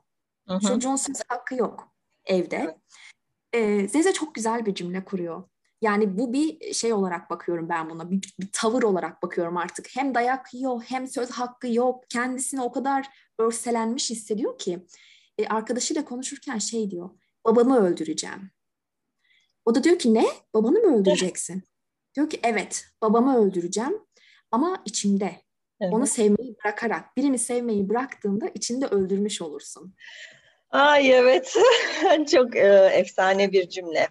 [0.48, 0.60] Hı hı.
[0.60, 1.93] Çocuğun söz hakkı yok
[2.26, 2.78] evde.
[3.52, 3.90] Evet.
[3.90, 5.44] Zeze çok güzel bir cümle kuruyor.
[5.82, 8.10] Yani bu bir şey olarak bakıyorum ben buna.
[8.10, 9.96] Bir, bir tavır olarak bakıyorum artık.
[9.96, 12.04] Hem dayak yiyor hem söz hakkı yok.
[12.08, 13.06] Kendisini o kadar
[13.38, 14.86] örselenmiş hissediyor ki.
[15.38, 17.10] E, arkadaşıyla konuşurken şey diyor.
[17.44, 18.50] Babamı öldüreceğim.
[19.64, 20.24] O da diyor ki ne?
[20.54, 21.62] Babanı mı öldüreceksin?
[22.16, 23.98] Diyor ki evet babamı öldüreceğim
[24.50, 25.42] ama içimde.
[25.80, 25.94] Evet.
[25.94, 27.16] Onu sevmeyi bırakarak.
[27.16, 29.94] Birini sevmeyi bıraktığında içinde öldürmüş olursun.
[30.70, 31.56] Ay evet.
[32.30, 34.08] Çok e, efsane bir cümle.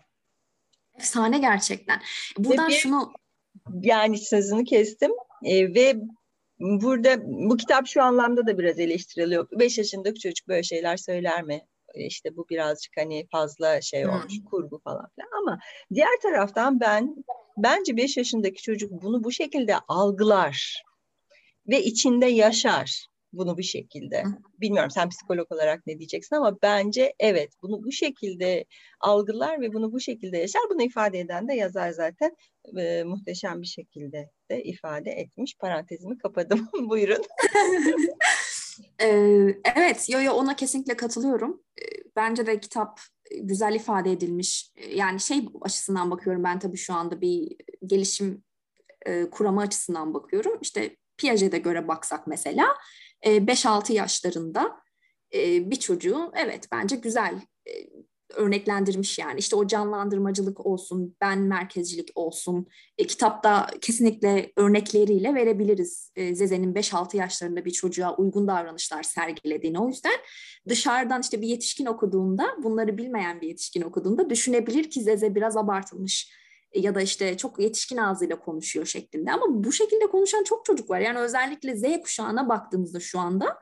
[0.97, 2.01] Efsane gerçekten.
[2.37, 3.13] Buradan bir, şunu
[3.81, 5.11] yani sözünü kestim
[5.43, 5.95] e, ve
[6.59, 9.47] burada bu kitap şu anlamda da biraz eleştiriliyor.
[9.51, 11.61] Beş yaşındaki çocuk böyle şeyler söyler mi?
[11.93, 14.45] E, işte bu birazcık hani fazla şey olmuş, hmm.
[14.45, 15.41] kurgu falan filan.
[15.41, 15.59] Ama
[15.93, 17.15] diğer taraftan ben
[17.57, 20.83] bence beş yaşındaki çocuk bunu bu şekilde algılar
[21.67, 24.23] ve içinde yaşar bunu bu şekilde.
[24.61, 28.65] Bilmiyorum sen psikolog olarak ne diyeceksin ama bence evet bunu bu şekilde
[28.99, 30.61] algılar ve bunu bu şekilde yaşar.
[30.69, 32.35] Bunu ifade eden de yazar zaten
[32.77, 35.57] e, muhteşem bir şekilde de ifade etmiş.
[35.57, 36.69] Parantezimi kapadım.
[36.89, 37.21] Buyurun.
[39.01, 41.63] ee, evet, yo yo ona kesinlikle katılıyorum.
[42.15, 42.99] Bence de kitap
[43.41, 44.71] güzel ifade edilmiş.
[44.89, 48.43] Yani şey açısından bakıyorum ben tabii şu anda bir gelişim
[49.05, 50.57] e, kuramı açısından bakıyorum.
[50.61, 52.67] İşte Piaget'e göre baksak mesela
[53.23, 54.71] 5-6 e, yaşlarında
[55.33, 57.71] e, bir çocuğu evet bence güzel e,
[58.35, 59.39] örneklendirmiş yani.
[59.39, 62.67] İşte o canlandırmacılık olsun, ben merkezcilik olsun.
[62.97, 69.79] E, kitapta kesinlikle örnekleriyle verebiliriz e, Zeze'nin 5-6 yaşlarında bir çocuğa uygun davranışlar sergilediğini.
[69.79, 70.15] O yüzden
[70.69, 76.42] dışarıdan işte bir yetişkin okuduğunda, bunları bilmeyen bir yetişkin okuduğunda düşünebilir ki Zeze biraz abartılmış
[76.75, 79.31] ya da işte çok yetişkin ağzıyla konuşuyor şeklinde.
[79.31, 80.99] Ama bu şekilde konuşan çok çocuk var.
[80.99, 83.59] Yani özellikle Z kuşağına baktığımızda şu anda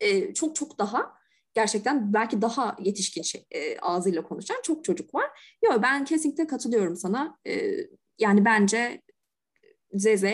[0.00, 1.14] e, çok çok daha
[1.54, 5.56] gerçekten belki daha yetişkin şey, e, ağzıyla konuşan çok çocuk var.
[5.64, 7.38] Yok ben kesinlikle katılıyorum sana.
[7.46, 7.76] E,
[8.18, 9.02] yani bence
[9.94, 10.24] ZZ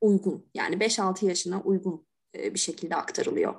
[0.00, 0.50] uygun.
[0.54, 3.54] Yani 5-6 yaşına uygun e, bir şekilde aktarılıyor.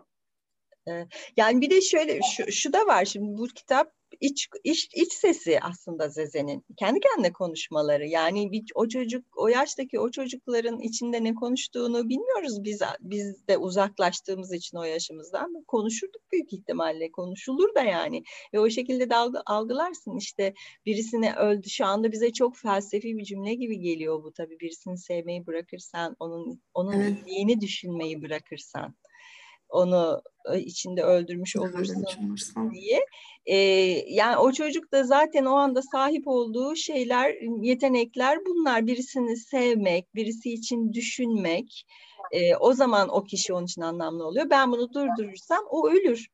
[1.38, 5.60] Yani bir de şöyle şu, şu da var şimdi bu kitap iç, iç, iç sesi
[5.62, 6.66] aslında Zeze'nin.
[6.78, 8.08] Kendi kendine konuşmaları.
[8.08, 12.82] Yani bir, o çocuk, o yaştaki o çocukların içinde ne konuştuğunu bilmiyoruz biz.
[13.00, 15.64] Biz de uzaklaştığımız için o yaşımızdan.
[15.68, 17.12] Konuşurduk büyük ihtimalle.
[17.12, 18.24] Konuşulur da yani.
[18.54, 20.18] Ve o şekilde de algı, algılarsın.
[20.18, 20.54] işte
[20.86, 21.70] birisini öldü.
[21.70, 24.60] Şu anda bize çok felsefi bir cümle gibi geliyor bu tabii.
[24.60, 27.18] Birisini sevmeyi bırakırsan, onun onun evet.
[27.28, 28.96] iyiliğini düşünmeyi bırakırsan
[29.70, 30.22] onu
[30.54, 32.06] e, içinde öldürmüş olursun
[32.72, 33.06] diye.
[33.46, 33.56] Ee,
[34.08, 38.88] yani o çocuk da zaten o anda sahip olduğu şeyler, yetenekler bunlar.
[38.88, 41.86] Birisini sevmek, birisi için düşünmek.
[42.32, 44.50] E, o zaman o kişi onun için anlamlı oluyor.
[44.50, 46.28] Ben bunu durdurursam o ölür.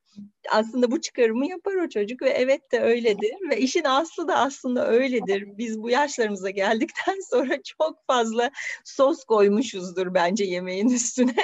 [0.51, 3.35] Aslında bu çıkarımı yapar o çocuk ve evet de öyledir.
[3.49, 5.57] Ve işin aslı da aslında öyledir.
[5.57, 8.51] Biz bu yaşlarımıza geldikten sonra çok fazla
[8.85, 11.35] sos koymuşuzdur bence yemeğin üstüne.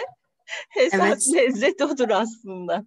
[0.80, 1.22] Esas evet.
[1.34, 2.86] lezzet odur aslında.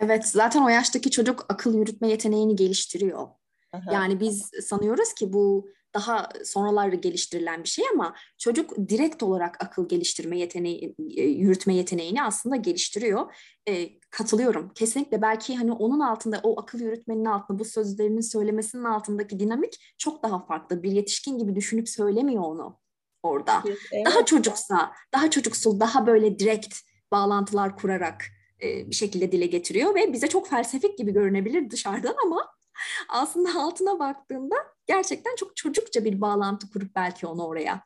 [0.00, 3.28] Evet, zaten o yaştaki çocuk akıl yürütme yeteneğini geliştiriyor.
[3.72, 3.92] Aha.
[3.92, 9.88] Yani biz sanıyoruz ki bu daha sonralar geliştirilen bir şey ama çocuk direkt olarak akıl
[9.88, 13.34] geliştirme yeteneği, e, yürütme yeteneğini aslında geliştiriyor.
[13.68, 14.72] E, katılıyorum.
[14.74, 20.22] Kesinlikle belki hani onun altında o akıl yürütmenin altında bu sözlerinin söylemesinin altındaki dinamik çok
[20.22, 20.82] daha farklı.
[20.82, 22.78] Bir yetişkin gibi düşünüp söylemiyor onu
[23.26, 23.62] orada.
[23.92, 24.06] Evet.
[24.06, 26.76] Daha çocuksa, daha çocuksul, daha böyle direkt
[27.12, 28.24] bağlantılar kurarak
[28.62, 32.48] e, bir şekilde dile getiriyor ve bize çok felsefik gibi görünebilir dışarıdan ama
[33.08, 37.82] aslında altına baktığında gerçekten çok çocukça bir bağlantı kurup belki onu oraya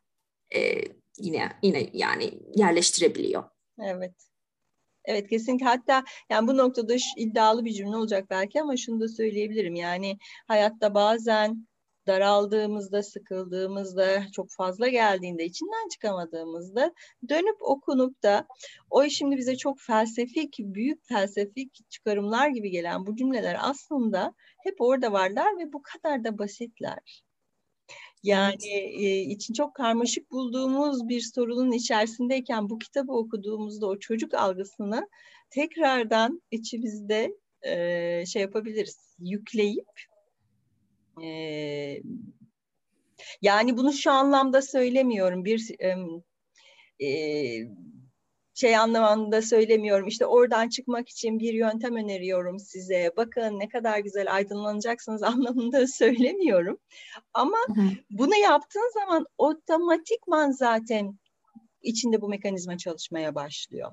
[0.55, 0.81] e,
[1.17, 3.43] yine yine yani yerleştirebiliyor.
[3.79, 4.15] Evet.
[5.05, 9.75] Evet kesinlikle hatta yani bu noktada iddialı bir cümle olacak belki ama şunu da söyleyebilirim.
[9.75, 11.67] Yani hayatta bazen
[12.11, 16.93] daraldığımızda, sıkıldığımızda, çok fazla geldiğinde, içinden çıkamadığımızda
[17.29, 18.47] dönüp okunup da
[18.89, 25.11] o şimdi bize çok felsefik, büyük felsefik çıkarımlar gibi gelen bu cümleler aslında hep orada
[25.11, 27.23] varlar ve bu kadar da basitler.
[28.23, 35.07] Yani e, için çok karmaşık bulduğumuz bir sorunun içerisindeyken bu kitabı okuduğumuzda o çocuk algısını
[35.49, 40.10] tekrardan içimizde e, şey yapabiliriz, yükleyip
[41.23, 42.01] e,
[43.41, 45.45] Yani bunu şu anlamda söylemiyorum.
[45.45, 45.71] Bir
[47.03, 47.09] e,
[48.53, 50.07] şey anlamında söylemiyorum.
[50.07, 53.11] İşte oradan çıkmak için bir yöntem öneriyorum size.
[53.17, 56.77] Bakın ne kadar güzel aydınlanacaksınız anlamında söylemiyorum.
[57.33, 57.57] Ama
[58.09, 61.19] bunu yaptığın zaman otomatikman zaten
[61.81, 63.91] içinde bu mekanizma çalışmaya başlıyor.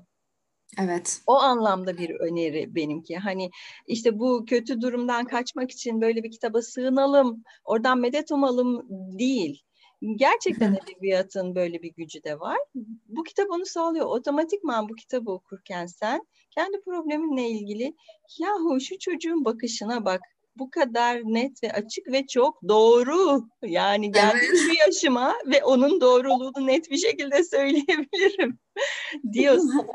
[0.77, 1.21] Evet.
[1.27, 3.17] O anlamda bir öneri benimki.
[3.17, 3.49] Hani
[3.87, 8.87] işte bu kötü durumdan kaçmak için böyle bir kitaba sığınalım, oradan medet umalım
[9.19, 9.63] değil.
[10.15, 12.57] Gerçekten edebiyatın böyle bir gücü de var.
[13.07, 14.05] Bu kitap onu sağlıyor.
[14.05, 17.95] Otomatikman bu kitabı okurken sen kendi probleminle ilgili
[18.39, 20.21] yahu şu çocuğun bakışına bak
[20.55, 23.43] bu kadar net ve açık ve çok doğru.
[23.63, 24.59] Yani geldim evet.
[24.59, 28.59] şu yaşıma ve onun doğruluğunu net bir şekilde söyleyebilirim
[29.33, 29.87] diyorsun.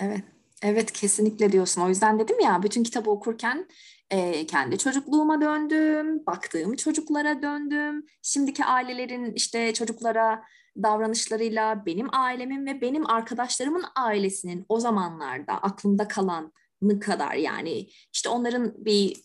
[0.00, 0.20] Evet.
[0.62, 1.82] Evet kesinlikle diyorsun.
[1.82, 3.68] O yüzden dedim ya bütün kitabı okurken
[4.10, 8.06] e, kendi çocukluğuma döndüm, baktığım çocuklara döndüm.
[8.22, 10.42] Şimdiki ailelerin işte çocuklara
[10.82, 16.52] davranışlarıyla benim ailemin ve benim arkadaşlarımın ailesinin o zamanlarda aklımda kalan
[17.00, 19.22] kadar yani işte onların bir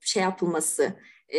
[0.00, 0.94] şey yapılması, e,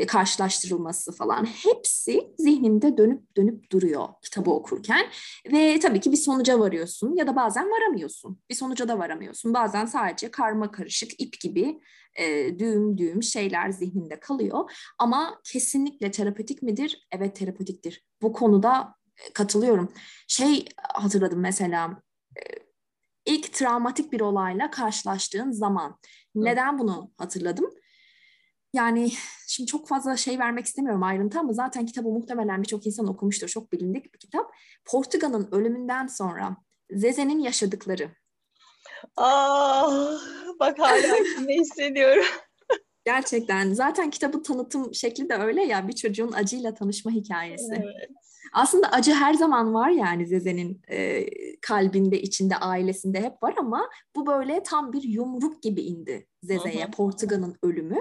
[0.08, 5.06] karşılaştırılması falan hepsi zihnimde dönüp dönüp duruyor kitabı okurken
[5.52, 8.40] ve tabii ki bir sonuca varıyorsun ya da bazen varamıyorsun.
[8.50, 9.54] Bir sonuca da varamıyorsun.
[9.54, 11.82] Bazen sadece karma karışık ip gibi
[12.16, 14.72] e, düğüm düğüm şeyler zihninde kalıyor.
[15.00, 17.08] Ama kesinlikle terapötik midir?
[17.12, 18.06] Evet terapötiktir.
[18.22, 19.94] Bu konuda e, katılıyorum.
[20.28, 22.02] Şey hatırladım mesela
[22.38, 22.42] e,
[23.26, 26.00] ilk travmatik bir olayla karşılaştığın zaman.
[26.36, 27.72] Neden bunu hatırladım?
[28.74, 29.12] Yani
[29.48, 33.48] şimdi çok fazla şey vermek istemiyorum ayrıntı ama zaten kitabı muhtemelen birçok insan okumuştur.
[33.48, 34.52] Çok bilindik bir kitap.
[34.86, 36.58] Portugal'ın ölümünden sonra
[36.92, 38.12] Zeze'nin yaşadıkları.
[39.18, 40.20] Ah,
[40.60, 42.26] bak hala ne hissediyorum.
[43.06, 43.74] Gerçekten.
[43.74, 47.74] Zaten kitabın tanıtım şekli de öyle ya bir çocuğun acıyla tanışma hikayesi.
[47.76, 48.10] Evet.
[48.54, 51.26] Aslında acı her zaman var yani Zeze'nin e,
[51.62, 57.56] kalbinde, içinde, ailesinde hep var ama bu böyle tam bir yumruk gibi indi Zeze'ye, Portugal'ın
[57.64, 57.98] ölümü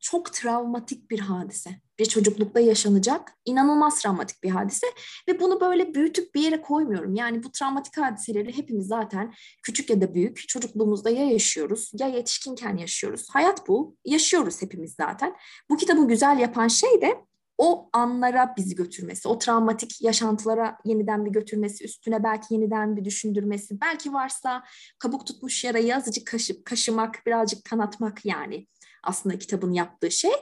[0.00, 1.70] çok travmatik bir hadise.
[1.98, 4.86] Bir çocuklukta yaşanacak inanılmaz travmatik bir hadise
[5.28, 7.14] ve bunu böyle büyütüp bir yere koymuyorum.
[7.14, 12.76] Yani bu travmatik hadiseleri hepimiz zaten küçük ya da büyük çocukluğumuzda ya yaşıyoruz ya yetişkinken
[12.76, 13.26] yaşıyoruz.
[13.30, 13.96] Hayat bu.
[14.04, 15.36] Yaşıyoruz hepimiz zaten.
[15.70, 21.30] Bu kitabı güzel yapan şey de o anlara bizi götürmesi, o travmatik yaşantılara yeniden bir
[21.30, 24.64] götürmesi, üstüne belki yeniden bir düşündürmesi, belki varsa
[24.98, 28.66] kabuk tutmuş yarayı azıcık kaşıp kaşımak, birazcık kanatmak yani
[29.02, 30.32] aslında kitabın yaptığı şey.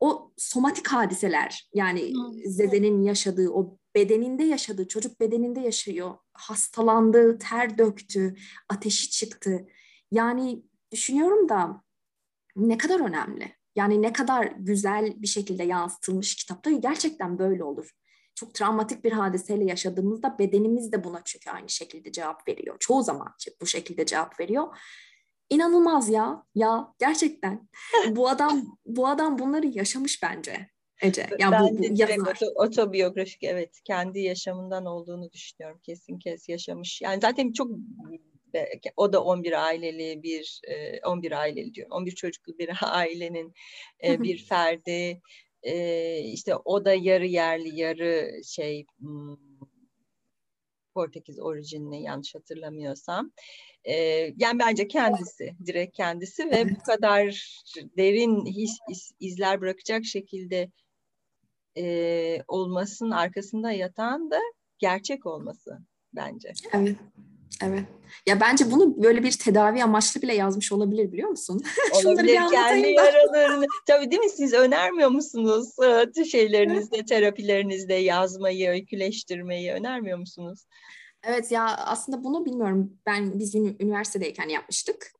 [0.00, 2.12] O somatik hadiseler yani.
[2.46, 6.14] Zede'nin yaşadığı o bedeninde yaşadığı, çocuk bedeninde yaşıyor.
[6.32, 8.36] Hastalandı, ter döktü,
[8.68, 9.66] ateşi çıktı.
[10.10, 11.82] Yani düşünüyorum da
[12.56, 13.54] ne kadar önemli.
[13.76, 17.90] Yani ne kadar güzel bir şekilde yansıtılmış kitapta gerçekten böyle olur.
[18.34, 22.76] Çok travmatik bir hadiseyle yaşadığımızda bedenimiz de buna çünkü aynı şekilde cevap veriyor.
[22.80, 24.76] Çoğu zaman bu şekilde cevap veriyor.
[25.50, 26.44] İnanılmaz ya.
[26.54, 27.68] Ya gerçekten.
[28.16, 30.66] bu adam bu adam bunları yaşamış bence.
[31.02, 31.26] Ece.
[31.38, 35.80] Yani ben bu, bu direkt otobiyografik evet kendi yaşamından olduğunu düşünüyorum.
[35.82, 37.00] Kesin kes yaşamış.
[37.02, 37.70] Yani zaten çok
[38.96, 40.60] o da 11 aileli bir
[41.06, 41.92] 11 aileli diyorum.
[41.92, 43.54] 11 çocuklu bir ailenin
[44.02, 45.20] bir ferdi.
[46.32, 49.36] işte o da yarı yerli yarı şey hmm,
[50.94, 53.32] Portekiz orijinli yanlış hatırlamıyorsam.
[53.84, 53.94] E,
[54.36, 57.54] yani bence kendisi, direkt kendisi ve bu kadar
[57.96, 60.70] derin his, iz, izler bırakacak şekilde
[61.76, 64.38] e, olmasının arkasında yatan da
[64.78, 65.78] gerçek olması
[66.12, 66.52] bence.
[66.72, 66.96] Evet.
[67.62, 67.84] Evet.
[68.26, 71.62] Ya bence bunu böyle bir tedavi amaçlı bile yazmış olabilir biliyor musun?
[71.94, 72.40] Olabilir.
[72.50, 73.66] Kendi yaralarını.
[73.86, 74.30] Tabii değil mi?
[74.30, 75.68] Siz önermiyor musunuz
[76.30, 80.66] şeylerinizde, terapilerinizde yazmayı, öyküleştirmeyi önermiyor musunuz?
[81.24, 82.92] Evet ya aslında bunu bilmiyorum.
[83.06, 85.12] Ben biz üniversitedeyken yapmıştık.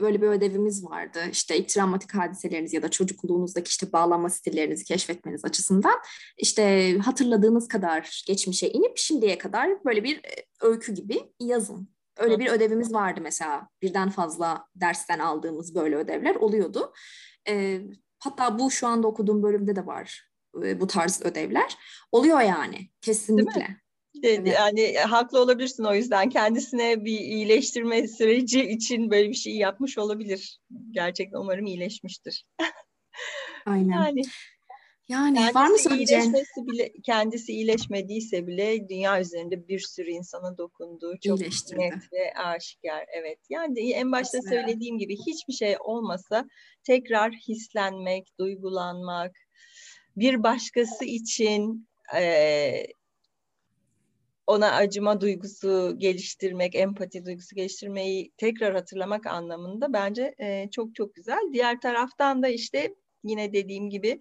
[0.00, 1.18] Böyle bir ödevimiz vardı.
[1.32, 5.94] İşte travmatik hadiseleriniz ya da çocukluğunuzdaki işte bağlanma stillerinizi keşfetmeniz açısından
[6.38, 10.20] işte hatırladığınız kadar geçmişe inip şimdiye kadar böyle bir
[10.60, 11.88] öykü gibi yazın.
[12.18, 13.68] Öyle bir ödevimiz vardı mesela.
[13.82, 16.92] Birden fazla dersten aldığımız böyle ödevler oluyordu.
[18.18, 21.78] Hatta bu şu anda okuduğum bölümde de var bu tarz ödevler.
[22.12, 23.76] Oluyor yani kesinlikle.
[24.26, 24.54] Evet.
[24.58, 29.98] Yani e, haklı olabilirsin o yüzden kendisine bir iyileştirme süreci için böyle bir şey yapmış
[29.98, 30.58] olabilir.
[30.90, 32.44] Gerçekten umarım iyileşmiştir.
[33.66, 33.92] Aynen.
[33.92, 34.22] Yani
[35.08, 36.34] yani var mı söyleyeceğin?
[36.56, 43.06] bile, kendisi iyileşmediyse bile dünya üzerinde bir sürü insana dokunduğu çok net ve aşikar.
[43.12, 43.38] Evet.
[43.50, 44.54] Yani en başta Aslında.
[44.54, 46.44] söylediğim gibi hiçbir şey olmasa
[46.84, 49.32] tekrar hislenmek, duygulanmak,
[50.16, 52.22] bir başkası için e,
[54.46, 61.40] ona acıma duygusu geliştirmek, empati duygusu geliştirmeyi tekrar hatırlamak anlamında bence e, çok çok güzel.
[61.52, 62.94] Diğer taraftan da işte
[63.24, 64.18] yine dediğim gibi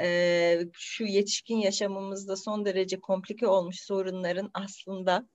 [0.00, 5.26] e, şu yetişkin yaşamımızda son derece komplike olmuş sorunların aslında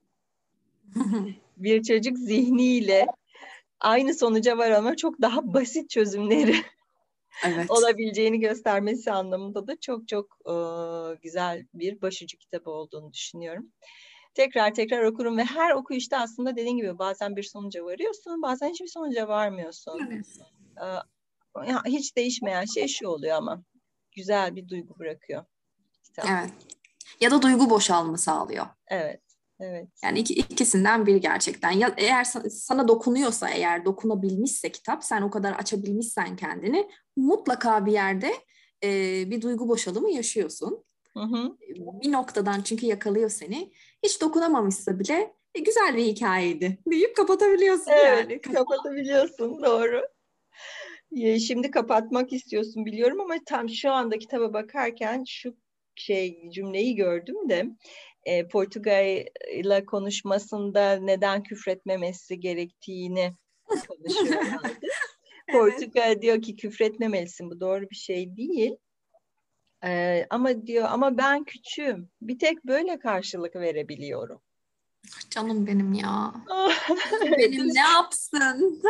[1.56, 3.06] bir çocuk zihniyle
[3.80, 6.54] aynı sonuca var ama çok daha basit çözümleri
[7.46, 7.70] evet.
[7.70, 10.54] olabileceğini göstermesi anlamında da çok çok e,
[11.22, 13.72] güzel bir başucu kitabı olduğunu düşünüyorum.
[14.34, 18.88] Tekrar tekrar okurum ve her okuyuşta aslında dediğin gibi bazen bir sonuca varıyorsun, bazen hiçbir
[18.88, 20.00] sonuca varmıyorsun.
[20.10, 20.26] Evet.
[21.68, 23.62] E, hiç değişmeyen şey şu oluyor ama
[24.16, 25.44] güzel bir duygu bırakıyor.
[26.02, 26.26] Kitap.
[26.30, 26.50] Evet.
[27.20, 28.66] Ya da duygu boşalma sağlıyor.
[28.88, 29.20] Evet.
[29.60, 29.88] Evet.
[30.04, 31.70] Yani iki, ikisinden biri gerçekten.
[31.70, 38.32] Ya eğer sana dokunuyorsa, eğer dokunabilmişse kitap, sen o kadar açabilmişsen kendini, mutlaka bir yerde
[38.84, 38.90] e,
[39.30, 40.84] bir duygu boşalımı yaşıyorsun.
[41.16, 41.56] Hı hı.
[42.02, 43.72] Bir noktadan çünkü yakalıyor seni.
[44.02, 48.40] Hiç dokunamamışsa bile e, güzel bir hikayeydi deyip kapatabiliyorsun evet, yani.
[48.40, 50.02] kapatabiliyorsun doğru.
[51.46, 55.56] Şimdi kapatmak istiyorsun biliyorum ama tam şu anda kitaba bakarken şu
[55.94, 57.66] şey cümleyi gördüm de
[58.24, 59.24] e, Portugal
[59.86, 63.32] konuşmasında neden küfretmemesi gerektiğini
[63.88, 64.86] konuşuyorlardı.
[65.48, 65.60] evet.
[65.60, 68.76] Portugal diyor ki küfretmemelisin bu doğru bir şey değil.
[69.84, 72.08] Ee, ama diyor ama ben küçüğüm.
[72.22, 74.40] Bir tek böyle karşılık verebiliyorum.
[75.30, 76.34] Canım benim ya.
[77.38, 78.82] benim ne yapsın?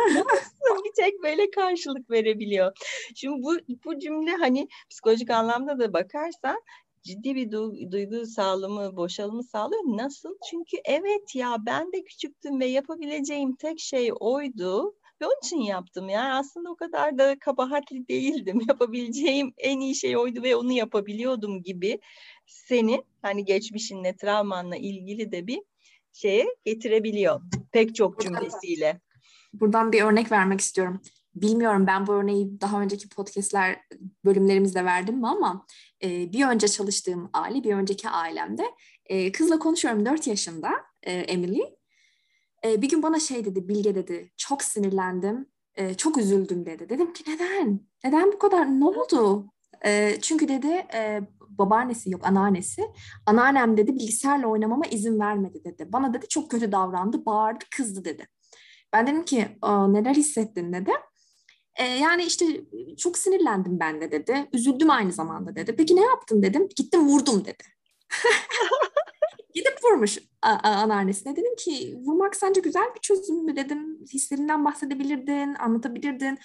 [0.85, 2.71] Bir tek böyle karşılık verebiliyor.
[3.15, 6.61] Şimdi bu bu cümle hani psikolojik anlamda da bakarsan
[7.03, 9.81] ciddi bir du- duygu sağlığımı, boşalımı sağlıyor.
[9.85, 10.35] Nasıl?
[10.49, 14.95] Çünkü evet ya ben de küçüktüm ve yapabileceğim tek şey oydu.
[15.23, 16.09] Ve onun için yaptım.
[16.09, 18.61] Yani aslında o kadar da kabahatli değildim.
[18.67, 21.99] Yapabileceğim en iyi şey oydu ve onu yapabiliyordum gibi
[22.45, 25.61] seni hani geçmişinle, travmanla ilgili de bir
[26.13, 27.41] şeye getirebiliyor.
[27.71, 29.01] Pek çok cümlesiyle.
[29.53, 31.01] Buradan bir örnek vermek istiyorum.
[31.35, 33.81] Bilmiyorum ben bu örneği daha önceki podcastler
[34.25, 35.65] bölümlerimizde verdim mi ama
[36.03, 38.63] e, bir önce çalıştığım aile, bir önceki ailemde
[39.05, 40.69] e, kızla konuşuyorum 4 yaşında
[41.03, 41.61] e, Emily.
[42.65, 46.89] E, bir gün bana şey dedi, Bilge dedi, çok sinirlendim, e, çok üzüldüm dedi.
[46.89, 47.79] Dedim ki neden?
[48.03, 48.65] Neden bu kadar?
[48.79, 49.45] Ne oldu?
[49.85, 52.83] E, çünkü dedi e, babaannesi yok anneannesi.
[53.25, 55.85] Anneannem dedi bilgisayarla oynamama izin vermedi dedi.
[55.93, 58.27] Bana dedi çok kötü davrandı, bağırdı, kızdı dedi.
[58.93, 59.47] Ben dedim ki
[59.87, 60.91] neler hissettin dedi.
[61.79, 62.45] E, yani işte
[62.97, 64.49] çok sinirlendim ben de dedi.
[64.53, 65.75] Üzüldüm aynı zamanda dedi.
[65.75, 66.69] Peki ne yaptın dedim.
[66.75, 67.63] Gittim vurdum dedi.
[69.53, 71.35] Gidip vurmuş anneannesine.
[71.35, 73.99] Dedim ki vurmak sence güzel bir çözüm mü dedim.
[74.13, 76.39] Hislerinden bahsedebilirdin, anlatabilirdin.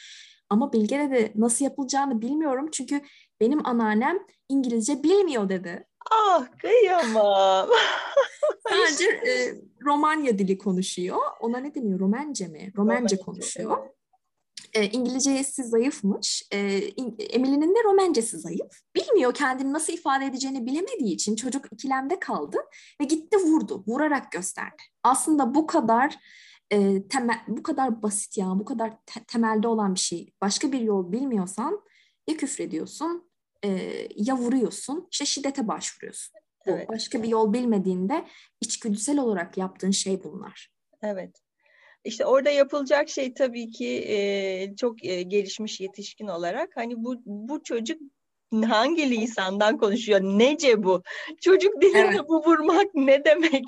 [0.51, 2.69] Ama Bilge dedi nasıl yapılacağını bilmiyorum.
[2.73, 3.01] Çünkü
[3.41, 5.87] benim anneannem İngilizce bilmiyor dedi.
[6.11, 7.69] Ah kıyamam.
[8.69, 9.55] Sadece e,
[9.85, 11.19] Romanya dili konuşuyor.
[11.41, 12.01] Ona ne deniyor?
[12.01, 12.73] Romence mi?
[12.77, 13.79] Romence konuşuyor.
[14.75, 16.43] E, İngilizcesi zayıfmış.
[16.53, 16.59] E,
[17.19, 18.81] Emily'nin de Romencesi zayıf.
[18.97, 22.59] Bilmiyor kendini nasıl ifade edeceğini bilemediği için çocuk ikilemde kaldı
[23.01, 23.85] ve gitti vurdu.
[23.87, 24.83] Vurarak gösterdi.
[25.03, 26.17] Aslında bu kadar
[26.71, 30.33] e, temel, bu kadar basit ya, bu kadar te- temelde olan bir şey.
[30.41, 31.81] Başka bir yol bilmiyorsan
[32.29, 33.31] ya küfrediyorsun
[33.65, 33.69] e,
[34.17, 36.35] ya vuruyorsun, işte şiddete başvuruyorsun.
[36.67, 36.89] Evet.
[36.89, 38.25] Başka bir yol bilmediğinde
[38.61, 40.73] içgüdüsel olarak yaptığın şey bunlar.
[41.03, 41.43] Evet.
[42.09, 47.63] İşte orada yapılacak şey tabii ki e, çok e, gelişmiş yetişkin olarak hani bu bu
[47.63, 48.01] çocuk
[48.69, 50.21] hangi lisandan konuşuyor?
[50.21, 51.03] Nece bu?
[51.41, 52.29] Çocuk dilinde evet.
[52.29, 53.65] bu vurmak ne demek?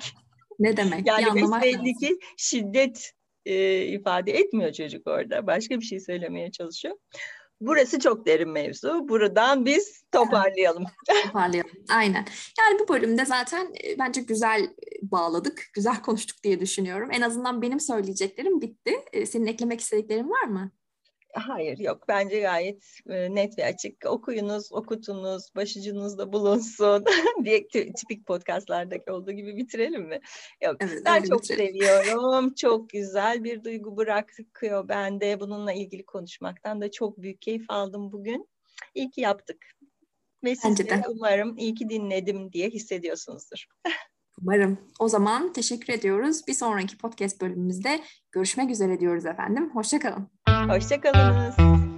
[0.59, 1.07] Ne demek?
[1.07, 3.11] Yani belli ki şiddet
[3.45, 5.47] e, ifade etmiyor çocuk orada.
[5.47, 6.95] Başka bir şey söylemeye çalışıyor.
[7.61, 9.09] Burası çok derin mevzu.
[9.09, 10.83] Buradan biz toparlayalım.
[11.23, 11.71] toparlayalım.
[11.89, 12.25] Aynen.
[12.59, 17.09] Yani bu bölümde zaten e, bence güzel e, bağladık, güzel konuştuk diye düşünüyorum.
[17.11, 18.93] En azından benim söyleyeceklerim bitti.
[19.13, 20.71] E, senin eklemek istediklerin var mı?
[21.33, 24.05] Hayır yok bence gayet e, net ve açık.
[24.05, 27.05] Okuyunuz, okutunuz, başucunuzda bulunsun
[27.43, 30.19] diye tipik podcastlardaki olduğu gibi bitirelim mi?
[30.63, 31.67] Yok evet, ben çok bitirelim.
[31.67, 32.53] seviyorum.
[32.53, 35.39] çok güzel bir duygu bırakıyor bende.
[35.39, 38.47] Bununla ilgili konuşmaktan da çok büyük keyif aldım bugün.
[38.95, 39.65] İyi ki yaptık.
[40.43, 43.65] Ve siz de umarım iyi ki dinledim diye hissediyorsunuzdur.
[44.41, 44.79] Umarım.
[44.99, 46.47] O zaman teşekkür ediyoruz.
[46.47, 49.69] Bir sonraki podcast bölümümüzde görüşmek üzere diyoruz efendim.
[49.73, 50.27] Hoşçakalın.
[50.47, 51.90] Hoşçakalınız.